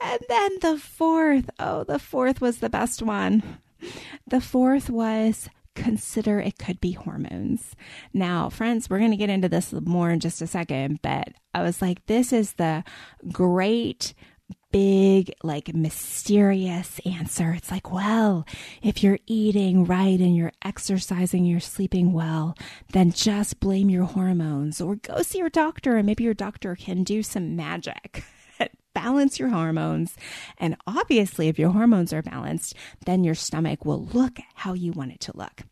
And 0.00 0.20
then 0.26 0.50
the 0.62 0.78
fourth, 0.78 1.50
oh, 1.58 1.84
the 1.84 1.98
fourth 1.98 2.40
was 2.40 2.58
the 2.58 2.70
best 2.70 3.02
one. 3.02 3.60
The 4.26 4.40
fourth 4.40 4.90
was 4.90 5.48
consider 5.74 6.38
it 6.40 6.58
could 6.58 6.80
be 6.80 6.92
hormones. 6.92 7.74
Now, 8.12 8.48
friends, 8.48 8.88
we're 8.88 8.98
going 8.98 9.10
to 9.10 9.16
get 9.16 9.30
into 9.30 9.48
this 9.48 9.72
more 9.72 10.10
in 10.10 10.20
just 10.20 10.40
a 10.40 10.46
second, 10.46 11.00
but 11.02 11.30
I 11.52 11.62
was 11.62 11.82
like, 11.82 12.06
this 12.06 12.32
is 12.32 12.54
the 12.54 12.84
great 13.32 14.14
big, 14.74 15.32
like 15.44 15.72
mysterious 15.72 17.00
answer. 17.06 17.52
It's 17.52 17.70
like, 17.70 17.92
well, 17.92 18.44
if 18.82 19.04
you're 19.04 19.20
eating 19.26 19.84
right 19.84 20.18
and 20.18 20.36
you're 20.36 20.52
exercising, 20.64 21.44
you're 21.44 21.60
sleeping 21.60 22.12
well, 22.12 22.56
then 22.92 23.12
just 23.12 23.60
blame 23.60 23.88
your 23.88 24.04
hormones 24.04 24.80
or 24.80 24.96
go 24.96 25.22
see 25.22 25.38
your 25.38 25.48
doctor 25.48 25.96
and 25.96 26.06
maybe 26.06 26.24
your 26.24 26.34
doctor 26.34 26.74
can 26.74 27.04
do 27.04 27.22
some 27.22 27.54
magic. 27.54 28.24
balance 28.94 29.38
your 29.38 29.48
hormones. 29.48 30.16
And 30.58 30.76
obviously, 30.86 31.48
if 31.48 31.58
your 31.58 31.70
hormones 31.70 32.12
are 32.12 32.22
balanced, 32.22 32.74
then 33.06 33.24
your 33.24 33.34
stomach 33.34 33.84
will 33.84 34.04
look 34.06 34.38
how 34.54 34.72
you 34.72 34.92
want 34.92 35.12
it 35.12 35.20
to 35.20 35.36
look. 35.36 35.62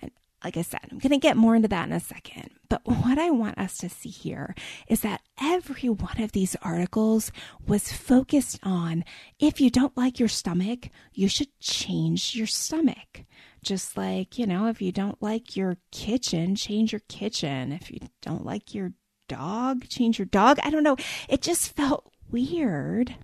And 0.00 0.10
like 0.44 0.56
I 0.56 0.62
said, 0.62 0.80
I'm 0.90 0.98
going 0.98 1.12
to 1.12 1.18
get 1.18 1.36
more 1.36 1.54
into 1.54 1.68
that 1.68 1.86
in 1.86 1.92
a 1.92 2.00
second. 2.00 2.50
But 2.68 2.82
what 2.84 3.18
I 3.18 3.30
want 3.30 3.58
us 3.58 3.76
to 3.78 3.88
see 3.88 4.08
here 4.08 4.54
is 4.88 5.02
that 5.02 5.20
every 5.40 5.88
one 5.88 6.20
of 6.20 6.32
these 6.32 6.56
articles 6.62 7.30
was 7.66 7.92
focused 7.92 8.58
on 8.62 9.04
if 9.38 9.60
you 9.60 9.70
don't 9.70 9.96
like 9.96 10.18
your 10.18 10.28
stomach, 10.28 10.88
you 11.12 11.28
should 11.28 11.56
change 11.60 12.34
your 12.34 12.46
stomach. 12.46 13.24
Just 13.62 13.96
like, 13.96 14.38
you 14.38 14.46
know, 14.46 14.66
if 14.66 14.82
you 14.82 14.90
don't 14.90 15.22
like 15.22 15.56
your 15.56 15.76
kitchen, 15.92 16.56
change 16.56 16.92
your 16.92 17.02
kitchen. 17.08 17.70
If 17.70 17.90
you 17.90 18.00
don't 18.20 18.44
like 18.44 18.74
your 18.74 18.92
dog, 19.28 19.88
change 19.88 20.18
your 20.18 20.26
dog. 20.26 20.58
I 20.64 20.70
don't 20.70 20.82
know. 20.82 20.96
It 21.28 21.42
just 21.42 21.76
felt 21.76 22.11
weird 22.32 23.14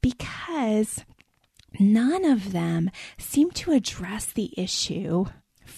because 0.00 1.04
none 1.78 2.24
of 2.24 2.52
them 2.52 2.90
seem 3.18 3.50
to 3.52 3.72
address 3.72 4.26
the 4.26 4.52
issue 4.56 5.26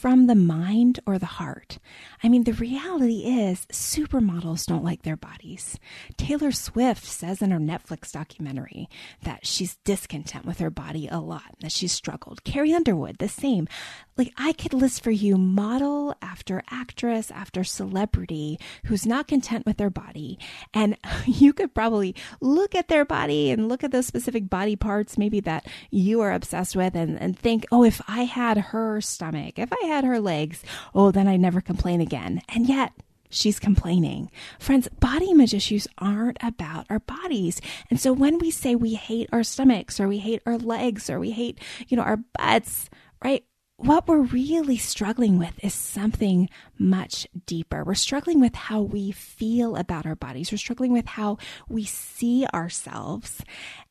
from 0.01 0.29
the 0.29 0.35
mind 0.35 0.99
or 1.05 1.19
the 1.19 1.27
heart. 1.27 1.79
I 2.23 2.31
mean, 2.31 2.45
the 2.45 2.55
reality 2.55 3.25
is 3.27 3.67
supermodels 3.71 4.65
don't 4.65 4.83
like 4.83 5.03
their 5.03 5.17
bodies. 5.17 5.79
Taylor 6.17 6.53
Swift 6.53 7.05
says 7.05 7.43
in 7.43 7.51
her 7.51 7.59
Netflix 7.59 8.11
documentary 8.11 8.89
that 9.25 9.47
she's 9.47 9.77
discontent 9.85 10.47
with 10.47 10.59
her 10.59 10.71
body 10.71 11.07
a 11.07 11.19
lot, 11.19 11.55
that 11.61 11.71
she's 11.71 11.93
struggled. 11.93 12.45
Carrie 12.45 12.73
Underwood, 12.73 13.19
the 13.19 13.29
same. 13.29 13.69
Like, 14.17 14.33
I 14.39 14.55
could 14.55 14.73
list 14.73 15.03
for 15.03 15.11
you 15.11 15.37
model 15.37 16.15
after 16.23 16.63
actress 16.71 17.31
after 17.31 17.63
celebrity 17.63 18.59
who's 18.87 19.05
not 19.07 19.29
content 19.29 19.67
with 19.67 19.77
their 19.77 19.91
body. 19.91 20.39
And 20.73 20.97
you 21.27 21.53
could 21.53 21.75
probably 21.75 22.15
look 22.41 22.75
at 22.75 22.89
their 22.89 23.05
body 23.05 23.51
and 23.51 23.69
look 23.69 23.85
at 23.85 23.93
those 23.93 24.07
specific 24.07 24.49
body 24.49 24.77
parts, 24.77 25.19
maybe 25.19 25.41
that 25.41 25.67
you 25.91 26.23
are 26.23 26.33
obsessed 26.33 26.75
with, 26.75 26.95
and, 26.95 27.21
and 27.21 27.39
think, 27.39 27.67
oh, 27.71 27.85
if 27.85 28.01
I 28.09 28.25
had 28.25 28.57
her 28.59 29.01
stomach, 29.01 29.59
if 29.59 29.71
I 29.73 29.87
had 29.91 30.05
her 30.05 30.21
legs, 30.21 30.63
oh, 30.95 31.11
then 31.11 31.29
I'd 31.29 31.41
never 31.41 31.61
complain 31.61 32.01
again. 32.01 32.41
And 32.49 32.67
yet, 32.67 32.93
she's 33.29 33.59
complaining. 33.59 34.31
Friends, 34.59 34.89
body 34.99 35.31
image 35.31 35.55
issues 35.55 35.87
aren't 35.99 36.39
about 36.43 36.87
our 36.91 37.01
bodies. 37.01 37.61
And 37.91 38.01
so 38.01 38.13
when 38.13 38.39
we 38.39 38.51
say 38.51 38.75
we 38.75 38.95
hate 38.95 39.29
our 39.33 39.43
stomachs 39.43 40.01
or 40.01 40.09
we 40.09 40.19
hate 40.19 40.43
our 40.47 40.59
legs 40.59 41.09
or 41.09 41.19
we 41.19 41.31
hate, 41.31 41.59
you 41.89 41.97
know, 41.97 42.03
our 42.03 42.19
butts, 42.39 42.91
right? 43.25 43.45
What 43.77 44.07
we're 44.07 44.21
really 44.21 44.77
struggling 44.77 45.39
with 45.39 45.55
is 45.65 45.73
something 45.73 46.51
much 46.79 47.27
deeper. 47.47 47.83
We're 47.83 47.95
struggling 47.95 48.39
with 48.39 48.55
how 48.55 48.83
we 48.83 49.11
feel 49.11 49.75
about 49.75 50.05
our 50.05 50.17
bodies. 50.17 50.53
We're 50.53 50.59
struggling 50.59 50.93
with 50.93 51.07
how 51.07 51.39
we 51.67 51.85
see 51.85 52.47
ourselves. 52.53 53.43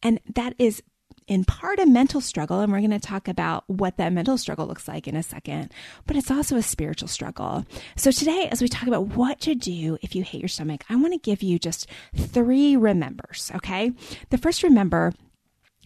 And 0.03 0.19
that 0.35 0.53
is 0.59 0.83
in 1.29 1.45
part 1.45 1.79
a 1.79 1.85
mental 1.85 2.19
struggle, 2.19 2.59
and 2.59 2.71
we're 2.71 2.79
going 2.79 2.89
to 2.89 2.99
talk 2.99 3.27
about 3.27 3.63
what 3.67 3.97
that 3.97 4.11
mental 4.11 4.37
struggle 4.37 4.65
looks 4.65 4.87
like 4.87 5.07
in 5.07 5.15
a 5.15 5.21
second, 5.21 5.71
but 6.07 6.17
it's 6.17 6.31
also 6.31 6.57
a 6.57 6.63
spiritual 6.63 7.07
struggle. 7.07 7.65
So 7.95 8.11
today, 8.11 8.49
as 8.51 8.61
we 8.61 8.67
talk 8.67 8.87
about 8.87 9.15
what 9.15 9.39
to 9.41 9.53
do 9.53 9.99
if 10.01 10.15
you 10.15 10.23
hate 10.23 10.41
your 10.41 10.49
stomach, 10.49 10.83
I 10.89 10.95
want 10.95 11.13
to 11.13 11.19
give 11.19 11.43
you 11.43 11.59
just 11.59 11.87
three 12.15 12.75
remembers, 12.75 13.51
okay? 13.55 13.91
The 14.31 14.39
first 14.39 14.63
remember 14.63 15.13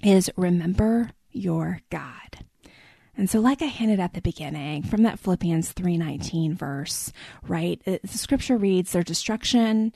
is 0.01 0.31
remember 0.38 1.12
your 1.29 1.81
God. 1.89 2.45
And 3.15 3.29
so 3.29 3.39
like 3.39 3.62
I 3.62 3.67
hinted 3.67 4.00
at 4.00 4.13
the 4.13 4.21
beginning 4.21 4.83
from 4.83 5.03
that 5.03 5.19
Philippians 5.19 5.73
3:19 5.73 6.55
verse, 6.55 7.12
right? 7.47 7.79
The 7.85 8.00
scripture 8.07 8.57
reads 8.57 8.91
their 8.91 9.03
destruction 9.03 9.93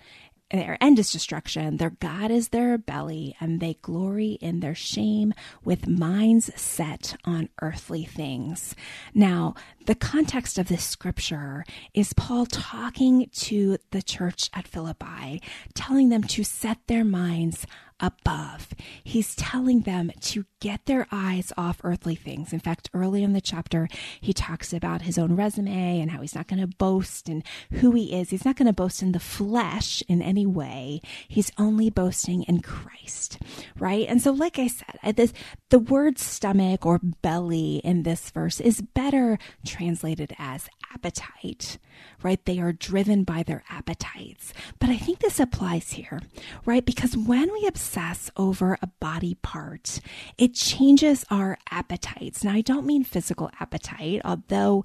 their 0.51 0.77
end 0.81 0.97
is 0.97 1.11
destruction. 1.11 1.77
Their 1.77 1.89
God 1.89 2.31
is 2.31 2.49
their 2.49 2.77
belly, 2.77 3.35
and 3.41 3.59
they 3.59 3.75
glory 3.81 4.37
in 4.41 4.61
their 4.61 4.75
shame 4.75 5.33
with 5.63 5.87
minds 5.87 6.49
set 6.55 7.17
on 7.25 7.49
earthly 7.61 8.05
things. 8.05 8.73
Now, 9.13 9.55
the 9.85 9.95
context 9.95 10.57
of 10.57 10.69
this 10.69 10.83
scripture 10.83 11.65
is 11.93 12.13
Paul 12.13 12.45
talking 12.45 13.29
to 13.33 13.77
the 13.91 14.01
church 14.01 14.49
at 14.53 14.67
Philippi, 14.67 15.41
telling 15.73 16.09
them 16.09 16.23
to 16.23 16.43
set 16.43 16.77
their 16.87 17.03
minds 17.03 17.65
above. 17.99 18.69
He's 19.03 19.35
telling 19.35 19.81
them 19.81 20.11
to 20.21 20.45
get 20.59 20.85
their 20.85 21.07
eyes 21.11 21.53
off 21.57 21.81
earthly 21.83 22.15
things. 22.15 22.53
In 22.53 22.59
fact, 22.59 22.89
early 22.93 23.23
in 23.23 23.33
the 23.33 23.41
chapter, 23.41 23.87
he 24.19 24.33
talks 24.33 24.73
about 24.73 25.03
his 25.03 25.17
own 25.17 25.35
resume 25.35 25.99
and 25.99 26.11
how 26.11 26.21
he's 26.21 26.35
not 26.35 26.47
going 26.47 26.61
to 26.61 26.67
boast 26.67 27.29
in 27.29 27.43
who 27.73 27.91
he 27.91 28.19
is. 28.19 28.29
He's 28.29 28.45
not 28.45 28.55
going 28.55 28.67
to 28.67 28.73
boast 28.73 29.01
in 29.01 29.11
the 29.11 29.19
flesh 29.19 30.03
in 30.07 30.21
any 30.21 30.45
way. 30.45 31.01
He's 31.27 31.51
only 31.57 31.89
boasting 31.89 32.43
in 32.43 32.61
Christ, 32.61 33.39
right? 33.77 34.05
And 34.07 34.21
so, 34.21 34.31
like 34.31 34.59
I 34.59 34.67
said, 34.67 35.15
this, 35.15 35.33
the 35.69 35.79
word 35.79 36.17
stomach 36.17 36.85
or 36.85 36.99
belly 37.21 37.77
in 37.83 38.03
this 38.03 38.29
verse 38.31 38.59
is 38.59 38.81
better 38.81 39.37
translated 39.65 40.33
as 40.39 40.69
appetite, 40.93 41.77
right? 42.23 42.43
They 42.45 42.59
are 42.59 42.73
driven 42.73 43.23
by 43.23 43.43
their 43.43 43.63
appetites. 43.69 44.53
But 44.79 44.89
I 44.89 44.97
think 44.97 45.19
this 45.19 45.39
applies 45.39 45.91
here, 45.91 46.21
right? 46.65 46.85
Because 46.85 47.15
when 47.17 47.51
we 47.51 47.65
obsess 47.67 48.31
over 48.37 48.77
a 48.81 48.87
body 48.99 49.35
part, 49.41 49.99
it 50.37 50.53
changes 50.53 51.25
our 51.29 51.57
appetites. 51.71 52.43
Now, 52.43 52.53
I 52.53 52.61
don't 52.61 52.85
mean 52.85 53.03
physical 53.03 53.49
appetite, 53.59 54.21
although 54.23 54.83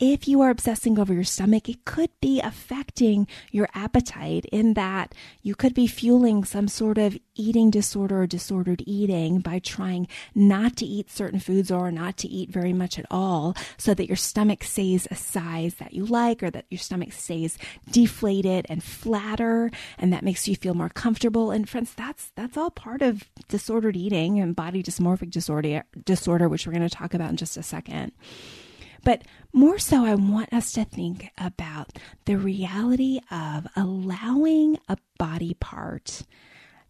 if 0.00 0.26
you 0.26 0.40
are 0.40 0.48
obsessing 0.48 0.98
over 0.98 1.12
your 1.12 1.24
stomach, 1.24 1.68
it 1.68 1.84
could 1.84 2.08
be 2.22 2.40
affecting 2.40 3.28
your 3.52 3.68
appetite 3.74 4.46
in 4.46 4.72
that 4.74 5.14
you 5.42 5.54
could 5.54 5.74
be 5.74 5.86
fueling 5.86 6.42
some 6.42 6.68
sort 6.68 6.96
of 6.96 7.18
eating 7.34 7.70
disorder 7.70 8.22
or 8.22 8.26
disordered 8.26 8.82
eating 8.86 9.40
by 9.40 9.58
trying 9.58 10.08
not 10.34 10.74
to 10.76 10.86
eat 10.86 11.10
certain 11.10 11.38
foods 11.38 11.70
or 11.70 11.92
not 11.92 12.16
to 12.16 12.28
eat 12.28 12.50
very 12.50 12.72
much 12.72 12.98
at 12.98 13.04
all 13.10 13.54
so 13.76 13.92
that 13.92 14.06
your 14.06 14.16
stomach 14.16 14.64
stays 14.64 15.06
a 15.10 15.14
size 15.14 15.74
that 15.74 15.92
you 15.92 16.06
like 16.06 16.42
or 16.42 16.50
that 16.50 16.64
your 16.70 16.78
stomach 16.78 17.12
stays 17.12 17.58
deflated 17.90 18.64
and 18.70 18.82
flatter 18.82 19.70
and 19.98 20.12
that 20.14 20.24
makes 20.24 20.48
you 20.48 20.56
feel 20.56 20.74
more 20.74 20.88
comfortable. 20.88 21.50
And 21.50 21.68
friends, 21.68 21.92
that's 21.94 22.32
that's 22.36 22.56
all 22.56 22.70
part 22.70 23.02
of 23.02 23.28
disordered 23.48 23.96
eating 23.96 24.40
and 24.40 24.56
body 24.56 24.82
dysmorphic 24.82 25.30
disorder 25.30 25.84
disorder, 26.04 26.48
which 26.48 26.66
we're 26.66 26.72
going 26.72 26.88
to 26.88 26.94
talk 26.94 27.12
about 27.12 27.30
in 27.30 27.36
just 27.36 27.58
a 27.58 27.62
second. 27.62 28.12
But 29.04 29.22
more 29.52 29.78
so, 29.78 30.04
I 30.04 30.14
want 30.14 30.52
us 30.52 30.72
to 30.72 30.84
think 30.84 31.30
about 31.38 31.98
the 32.24 32.36
reality 32.36 33.20
of 33.30 33.66
allowing 33.76 34.78
a 34.88 34.96
body 35.18 35.54
part 35.54 36.22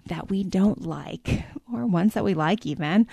that 0.06 0.30
we 0.30 0.42
don't 0.44 0.82
like, 0.82 1.44
or 1.72 1.86
ones 1.86 2.14
that 2.14 2.24
we 2.24 2.34
like 2.34 2.66
even, 2.66 3.06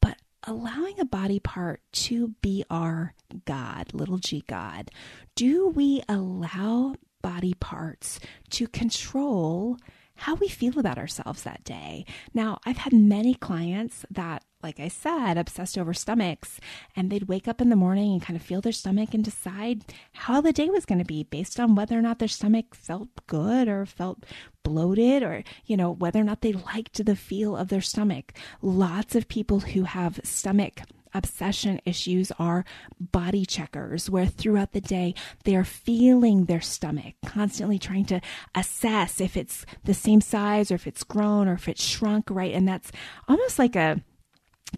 but 0.00 0.16
allowing 0.44 0.98
a 0.98 1.04
body 1.04 1.38
part 1.38 1.80
to 1.92 2.28
be 2.40 2.64
our 2.70 3.14
God, 3.44 3.92
little 3.92 4.18
g 4.18 4.42
God. 4.46 4.90
Do 5.34 5.68
we 5.68 6.02
allow 6.08 6.94
body 7.24 7.54
parts 7.54 8.20
to 8.50 8.68
control 8.68 9.78
how 10.16 10.34
we 10.36 10.48
feel 10.48 10.78
about 10.78 10.98
ourselves 10.98 11.42
that 11.42 11.64
day. 11.64 12.04
Now, 12.32 12.58
I've 12.64 12.76
had 12.76 12.92
many 12.92 13.34
clients 13.34 14.04
that, 14.10 14.44
like 14.64 14.80
I 14.80 14.88
said, 14.88 15.38
obsessed 15.38 15.78
over 15.78 15.94
stomachs, 15.94 16.58
and 16.96 17.10
they'd 17.10 17.28
wake 17.28 17.46
up 17.46 17.60
in 17.60 17.68
the 17.68 17.76
morning 17.76 18.12
and 18.14 18.22
kind 18.22 18.36
of 18.36 18.42
feel 18.42 18.60
their 18.60 18.72
stomach 18.72 19.14
and 19.14 19.22
decide 19.22 19.84
how 20.12 20.40
the 20.40 20.52
day 20.52 20.70
was 20.70 20.86
going 20.86 20.98
to 20.98 21.04
be 21.04 21.22
based 21.22 21.60
on 21.60 21.76
whether 21.76 21.96
or 21.96 22.02
not 22.02 22.18
their 22.18 22.26
stomach 22.26 22.74
felt 22.74 23.08
good 23.26 23.68
or 23.68 23.86
felt 23.86 24.24
bloated 24.64 25.22
or, 25.22 25.44
you 25.66 25.76
know, 25.76 25.90
whether 25.90 26.18
or 26.18 26.24
not 26.24 26.40
they 26.40 26.52
liked 26.52 27.04
the 27.04 27.14
feel 27.14 27.56
of 27.56 27.68
their 27.68 27.82
stomach. 27.82 28.32
Lots 28.62 29.14
of 29.14 29.28
people 29.28 29.60
who 29.60 29.84
have 29.84 30.18
stomach 30.24 30.80
obsession 31.14 31.80
issues 31.84 32.32
are 32.38 32.64
body 32.98 33.46
checkers, 33.46 34.10
where 34.10 34.26
throughout 34.26 34.72
the 34.72 34.80
day 34.80 35.14
they 35.44 35.54
are 35.54 35.64
feeling 35.64 36.46
their 36.46 36.60
stomach, 36.60 37.14
constantly 37.24 37.78
trying 37.78 38.04
to 38.04 38.20
assess 38.54 39.20
if 39.20 39.36
it's 39.36 39.64
the 39.84 39.94
same 39.94 40.20
size 40.20 40.70
or 40.70 40.74
if 40.74 40.86
it's 40.86 41.04
grown 41.04 41.46
or 41.46 41.52
if 41.52 41.68
it's 41.68 41.84
shrunk, 41.84 42.30
right? 42.30 42.52
And 42.52 42.66
that's 42.66 42.90
almost 43.28 43.58
like 43.58 43.76
a 43.76 44.02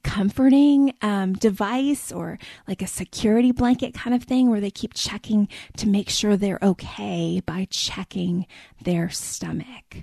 comforting 0.02 0.94
um, 1.02 1.32
device 1.34 2.12
or 2.12 2.38
like 2.68 2.82
a 2.82 2.86
security 2.86 3.52
blanket 3.52 3.94
kind 3.94 4.14
of 4.14 4.24
thing 4.24 4.50
where 4.50 4.60
they 4.60 4.70
keep 4.70 4.94
checking 4.94 5.48
to 5.76 5.88
make 5.88 6.10
sure 6.10 6.36
they're 6.36 6.58
okay 6.62 7.40
by 7.44 7.66
checking 7.70 8.46
their 8.82 9.08
stomach. 9.10 9.98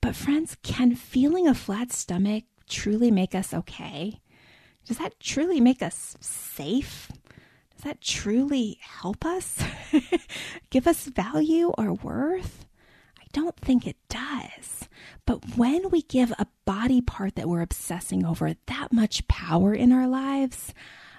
But, 0.00 0.16
friends, 0.16 0.56
can 0.62 0.94
feeling 0.94 1.46
a 1.48 1.54
flat 1.54 1.92
stomach 1.92 2.44
truly 2.68 3.10
make 3.10 3.34
us 3.34 3.52
okay? 3.52 4.20
Does 4.86 4.98
that 4.98 5.20
truly 5.20 5.60
make 5.60 5.82
us 5.82 6.16
safe? 6.20 7.10
Does 7.74 7.84
that 7.84 8.00
truly 8.00 8.78
help 8.80 9.24
us? 9.24 9.62
Give 10.70 10.86
us 10.86 11.04
value 11.06 11.72
or 11.76 11.92
worth? 11.92 12.64
I 13.20 13.24
don't 13.32 13.56
think 13.56 13.86
it 13.86 13.96
does. 14.08 14.37
But 15.26 15.56
when 15.56 15.90
we 15.90 16.02
give 16.02 16.32
a 16.32 16.46
body 16.64 17.00
part 17.00 17.36
that 17.36 17.48
we're 17.48 17.62
obsessing 17.62 18.24
over 18.24 18.54
that 18.66 18.92
much 18.92 19.26
power 19.28 19.74
in 19.74 19.92
our 19.92 20.08
lives, 20.08 20.72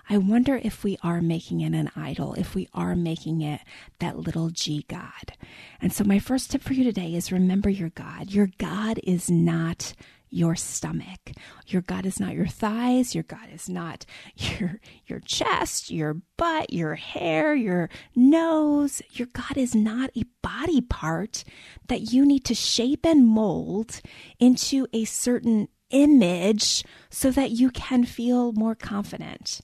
I 0.09 0.17
wonder 0.17 0.59
if 0.63 0.83
we 0.83 0.97
are 1.03 1.21
making 1.21 1.61
it 1.61 1.73
an 1.73 1.91
idol, 1.95 2.33
if 2.33 2.55
we 2.55 2.67
are 2.73 2.95
making 2.95 3.41
it 3.41 3.61
that 3.99 4.17
little 4.17 4.49
g 4.49 4.83
God. 4.87 5.33
And 5.79 5.93
so, 5.93 6.03
my 6.03 6.17
first 6.17 6.49
tip 6.49 6.63
for 6.63 6.73
you 6.73 6.83
today 6.83 7.13
is 7.13 7.31
remember 7.31 7.69
your 7.69 7.89
God. 7.89 8.31
Your 8.31 8.49
God 8.57 8.99
is 9.03 9.29
not 9.29 9.93
your 10.29 10.55
stomach. 10.55 11.31
Your 11.67 11.81
God 11.81 12.05
is 12.05 12.19
not 12.19 12.33
your 12.33 12.47
thighs. 12.47 13.13
Your 13.13 13.23
God 13.23 13.47
is 13.53 13.69
not 13.69 14.05
your, 14.35 14.79
your 15.07 15.19
chest, 15.19 15.89
your 15.89 16.17
butt, 16.37 16.71
your 16.71 16.95
hair, 16.95 17.55
your 17.55 17.89
nose. 18.15 19.01
Your 19.11 19.27
God 19.27 19.57
is 19.57 19.75
not 19.75 20.11
a 20.15 20.23
body 20.41 20.81
part 20.81 21.43
that 21.87 22.13
you 22.13 22.25
need 22.25 22.45
to 22.45 22.55
shape 22.55 23.05
and 23.05 23.27
mold 23.27 24.01
into 24.39 24.87
a 24.93 25.05
certain 25.05 25.67
image 25.89 26.83
so 27.09 27.31
that 27.31 27.51
you 27.51 27.71
can 27.71 28.05
feel 28.05 28.51
more 28.53 28.75
confident. 28.75 29.61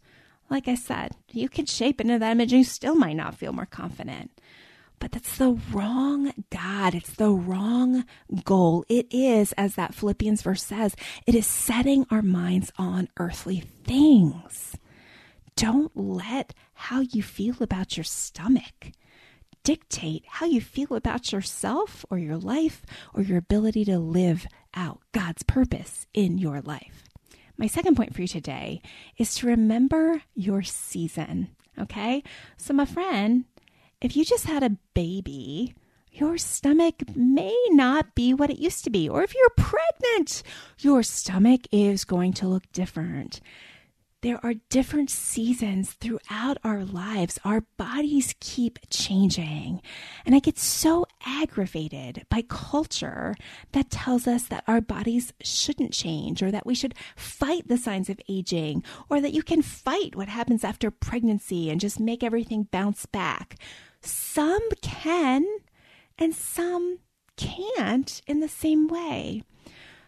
Like 0.50 0.68
I 0.68 0.76
said, 0.76 1.12
you 1.32 1.50
can 1.50 1.66
shape 1.66 2.00
into 2.00 2.20
that 2.20 2.32
image 2.32 2.52
and 2.52 2.60
you 2.60 2.66
still 2.66 2.96
might 2.96 3.16
not 3.16 3.36
feel 3.36 3.54
more 3.54 3.66
confident. 3.66 4.32
But 5.00 5.12
that's 5.12 5.38
the 5.38 5.60
wrong 5.72 6.34
God. 6.50 6.96
It's 6.96 7.14
the 7.14 7.32
wrong 7.32 8.06
goal. 8.44 8.86
It 8.90 9.08
is, 9.12 9.52
as 9.54 9.76
that 9.76 9.94
Philippians 9.94 10.42
verse 10.42 10.64
says, 10.64 10.96
it 11.28 11.36
is 11.36 11.46
setting 11.46 12.06
our 12.10 12.22
minds 12.22 12.72
on 12.78 13.10
earthly 13.18 13.62
things. 13.84 14.76
Don't 15.56 15.96
let 15.96 16.54
how 16.74 17.02
you 17.02 17.22
feel 17.24 17.56
about 17.62 17.98
your 17.98 18.04
stomach 18.04 18.92
dictate 19.66 20.24
how 20.28 20.46
you 20.46 20.62
feel 20.62 20.94
about 20.94 21.32
yourself 21.32 22.06
or 22.12 22.20
your 22.20 22.38
life 22.38 22.84
or 23.14 23.24
your 23.24 23.40
ability 23.40 23.84
to 23.84 23.98
live 23.98 24.46
out 24.76 25.02
God's 25.12 25.42
purpose 25.42 26.06
in 26.14 26.38
your 26.38 26.62
life. 26.62 27.04
My 27.58 27.66
second 27.68 27.96
point 27.96 28.14
for 28.14 28.22
you 28.22 28.28
today 28.28 28.82
is 29.18 29.34
to 29.36 29.48
remember 29.48 30.22
your 30.36 30.62
season. 30.62 31.50
Okay. 31.80 32.24
So, 32.58 32.74
my 32.74 32.86
friend, 32.86 33.46
if 34.06 34.16
you 34.16 34.24
just 34.24 34.46
had 34.46 34.64
a 34.64 34.78
baby, 34.94 35.74
your 36.12 36.38
stomach 36.38 37.16
may 37.16 37.56
not 37.70 38.16
be 38.16 38.34
what 38.34 38.50
it 38.50 38.60
used 38.60 38.84
to 38.86 38.90
be. 38.90 39.10
Or 39.10 39.24
if 39.24 39.34
you're 39.36 39.50
pregnant, 39.58 40.44
your 40.80 41.04
stomach 41.04 41.62
is 41.72 42.06
going 42.06 42.34
to 42.34 42.48
look 42.48 42.72
different. 42.72 43.42
There 44.22 44.44
are 44.44 44.56
different 44.70 45.12
seasons 45.12 45.92
throughout 45.92 46.58
our 46.64 46.84
lives. 46.84 47.38
Our 47.44 47.62
bodies 47.78 48.34
keep 48.40 48.80
changing. 48.90 49.84
And 50.26 50.34
I 50.34 50.40
get 50.40 50.58
so 50.58 51.06
aggravated 51.26 52.26
by 52.28 52.44
culture 52.48 53.36
that 53.74 53.92
tells 53.92 54.26
us 54.26 54.48
that 54.48 54.64
our 54.68 54.82
bodies 54.82 55.32
shouldn't 55.42 55.94
change 55.94 56.42
or 56.42 56.50
that 56.50 56.66
we 56.66 56.74
should 56.74 56.96
fight 57.16 57.68
the 57.68 57.78
signs 57.78 58.10
of 58.10 58.20
aging 58.28 58.84
or 59.10 59.22
that 59.22 59.34
you 59.34 59.44
can 59.44 59.62
fight 59.62 60.16
what 60.16 60.30
happens 60.30 60.64
after 60.64 60.90
pregnancy 60.90 61.70
and 61.70 61.80
just 61.80 62.00
make 62.00 62.24
everything 62.24 62.68
bounce 62.72 63.06
back. 63.06 63.58
Some 64.06 64.62
can 64.82 65.46
and 66.18 66.34
some 66.36 67.00
can't 67.38 68.22
in 68.28 68.40
the 68.40 68.48
same 68.48 68.88
way. 68.88 69.44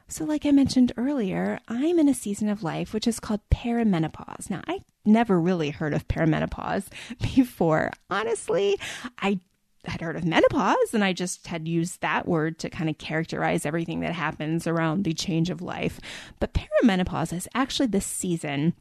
So, 0.08 0.24
like 0.24 0.46
I 0.46 0.52
mentioned 0.52 0.94
earlier, 0.96 1.60
I'm 1.68 2.00
in 2.00 2.08
a 2.08 2.14
season 2.14 2.48
of 2.48 2.64
life 2.64 2.94
which 2.94 3.08
is 3.08 3.20
called 3.20 3.42
perimenopause. 3.54 4.50
Now, 4.50 4.62
I 4.68 4.80
never 5.04 5.40
really 5.40 5.72
heard 5.72 5.94
of 5.94 6.08
perimenopause 6.08 6.86
before. 7.36 7.92
Honestly, 8.10 8.80
I 9.20 9.40
had 9.86 10.02
heard 10.02 10.16
of 10.16 10.26
menopause 10.26 10.94
and 10.94 11.04
I 11.04 11.14
just 11.14 11.48
had 11.48 11.68
used 11.68 12.02
that 12.02 12.28
word 12.28 12.60
to 12.60 12.70
kind 12.70 12.90
of 12.90 12.98
characterize 12.98 13.66
everything 13.66 14.02
that 14.02 14.14
happens 14.14 14.68
around 14.68 15.04
the 15.04 15.14
change 15.14 15.50
of 15.50 15.62
life. 15.62 16.00
But 16.40 16.54
perimenopause 16.54 17.34
is 17.34 17.48
actually 17.54 17.88
the 17.88 18.02
season 18.02 18.74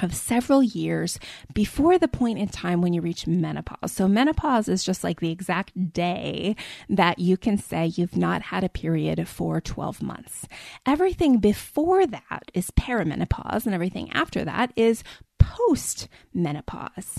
of 0.00 0.14
several 0.14 0.62
years 0.62 1.18
before 1.52 1.98
the 1.98 2.08
point 2.08 2.38
in 2.38 2.48
time 2.48 2.80
when 2.80 2.92
you 2.92 3.00
reach 3.00 3.26
menopause. 3.26 3.92
So, 3.92 4.08
menopause 4.08 4.68
is 4.68 4.84
just 4.84 5.04
like 5.04 5.20
the 5.20 5.30
exact 5.30 5.92
day 5.92 6.56
that 6.88 7.18
you 7.18 7.36
can 7.36 7.58
say 7.58 7.86
you've 7.86 8.16
not 8.16 8.42
had 8.42 8.64
a 8.64 8.68
period 8.68 9.28
for 9.28 9.60
12 9.60 10.02
months. 10.02 10.46
Everything 10.86 11.38
before 11.38 12.06
that 12.06 12.50
is 12.54 12.70
perimenopause, 12.70 13.66
and 13.66 13.74
everything 13.74 14.10
after 14.12 14.44
that 14.44 14.72
is 14.76 15.02
post 15.42 16.08
menopause? 16.32 17.18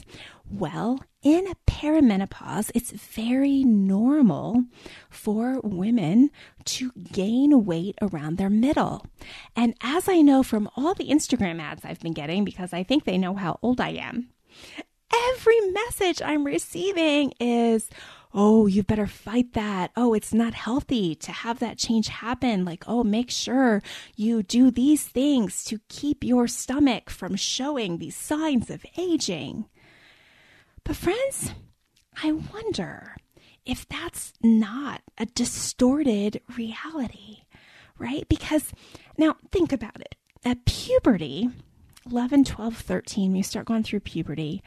Well, 0.50 1.04
in 1.22 1.48
a 1.48 1.56
perimenopause, 1.70 2.72
it's 2.74 2.92
very 2.92 3.64
normal 3.64 4.64
for 5.10 5.60
women 5.64 6.30
to 6.66 6.92
gain 7.12 7.66
weight 7.66 7.96
around 8.02 8.38
their 8.38 8.50
middle. 8.50 9.06
And 9.56 9.76
as 9.82 10.08
I 10.08 10.22
know 10.22 10.44
from 10.44 10.70
all 10.76 10.94
the 10.94 11.10
Instagram 11.10 11.62
ads 11.62 11.86
I've 11.86 12.00
been 12.00 12.14
getting, 12.14 12.46
because 12.46 12.74
I 12.74 12.84
think 12.84 13.04
they 13.04 13.18
know 13.18 13.36
how 13.36 13.60
old 13.62 13.82
I 13.82 13.90
am, 13.90 14.30
every 15.32 15.60
message 15.72 16.22
I'm 16.22 16.46
receiving 16.46 17.34
is, 17.40 17.90
oh, 18.34 18.68
you 18.68 18.84
better 18.84 19.08
fight 19.08 19.54
that. 19.54 19.92
Oh, 19.96 20.14
it's 20.14 20.34
not 20.34 20.54
healthy 20.54 21.16
to 21.16 21.32
have 21.32 21.60
that 21.60 21.78
change 21.78 22.08
happen. 22.08 22.66
Like, 22.66 22.84
oh, 22.88 23.04
make 23.04 23.30
sure 23.30 23.82
you 24.16 24.42
do 24.44 24.72
these 24.72 25.04
things 25.04 25.64
to 25.66 25.80
keep 25.90 26.24
your 26.24 26.48
stomach 26.48 27.10
from 27.10 27.36
showing 27.36 27.98
these 27.98 28.16
signs 28.16 28.70
of 28.70 28.86
aging. 28.98 29.66
But, 30.84 30.96
friends, 30.96 31.54
I 32.22 32.32
wonder 32.32 33.16
if 33.66 33.88
that's 33.88 34.34
not 34.42 35.02
a 35.18 35.26
distorted 35.26 36.42
reality, 36.58 37.44
right? 37.98 38.28
Because 38.28 38.74
now 39.18 39.38
think 39.52 39.72
about 39.72 40.02
it. 40.02 40.16
At 40.44 40.66
puberty, 40.66 41.50
11, 42.10 42.44
12, 42.44 42.76
13, 42.78 43.36
you 43.36 43.44
start 43.44 43.66
going 43.66 43.84
through 43.84 44.02
puberty, 44.02 44.62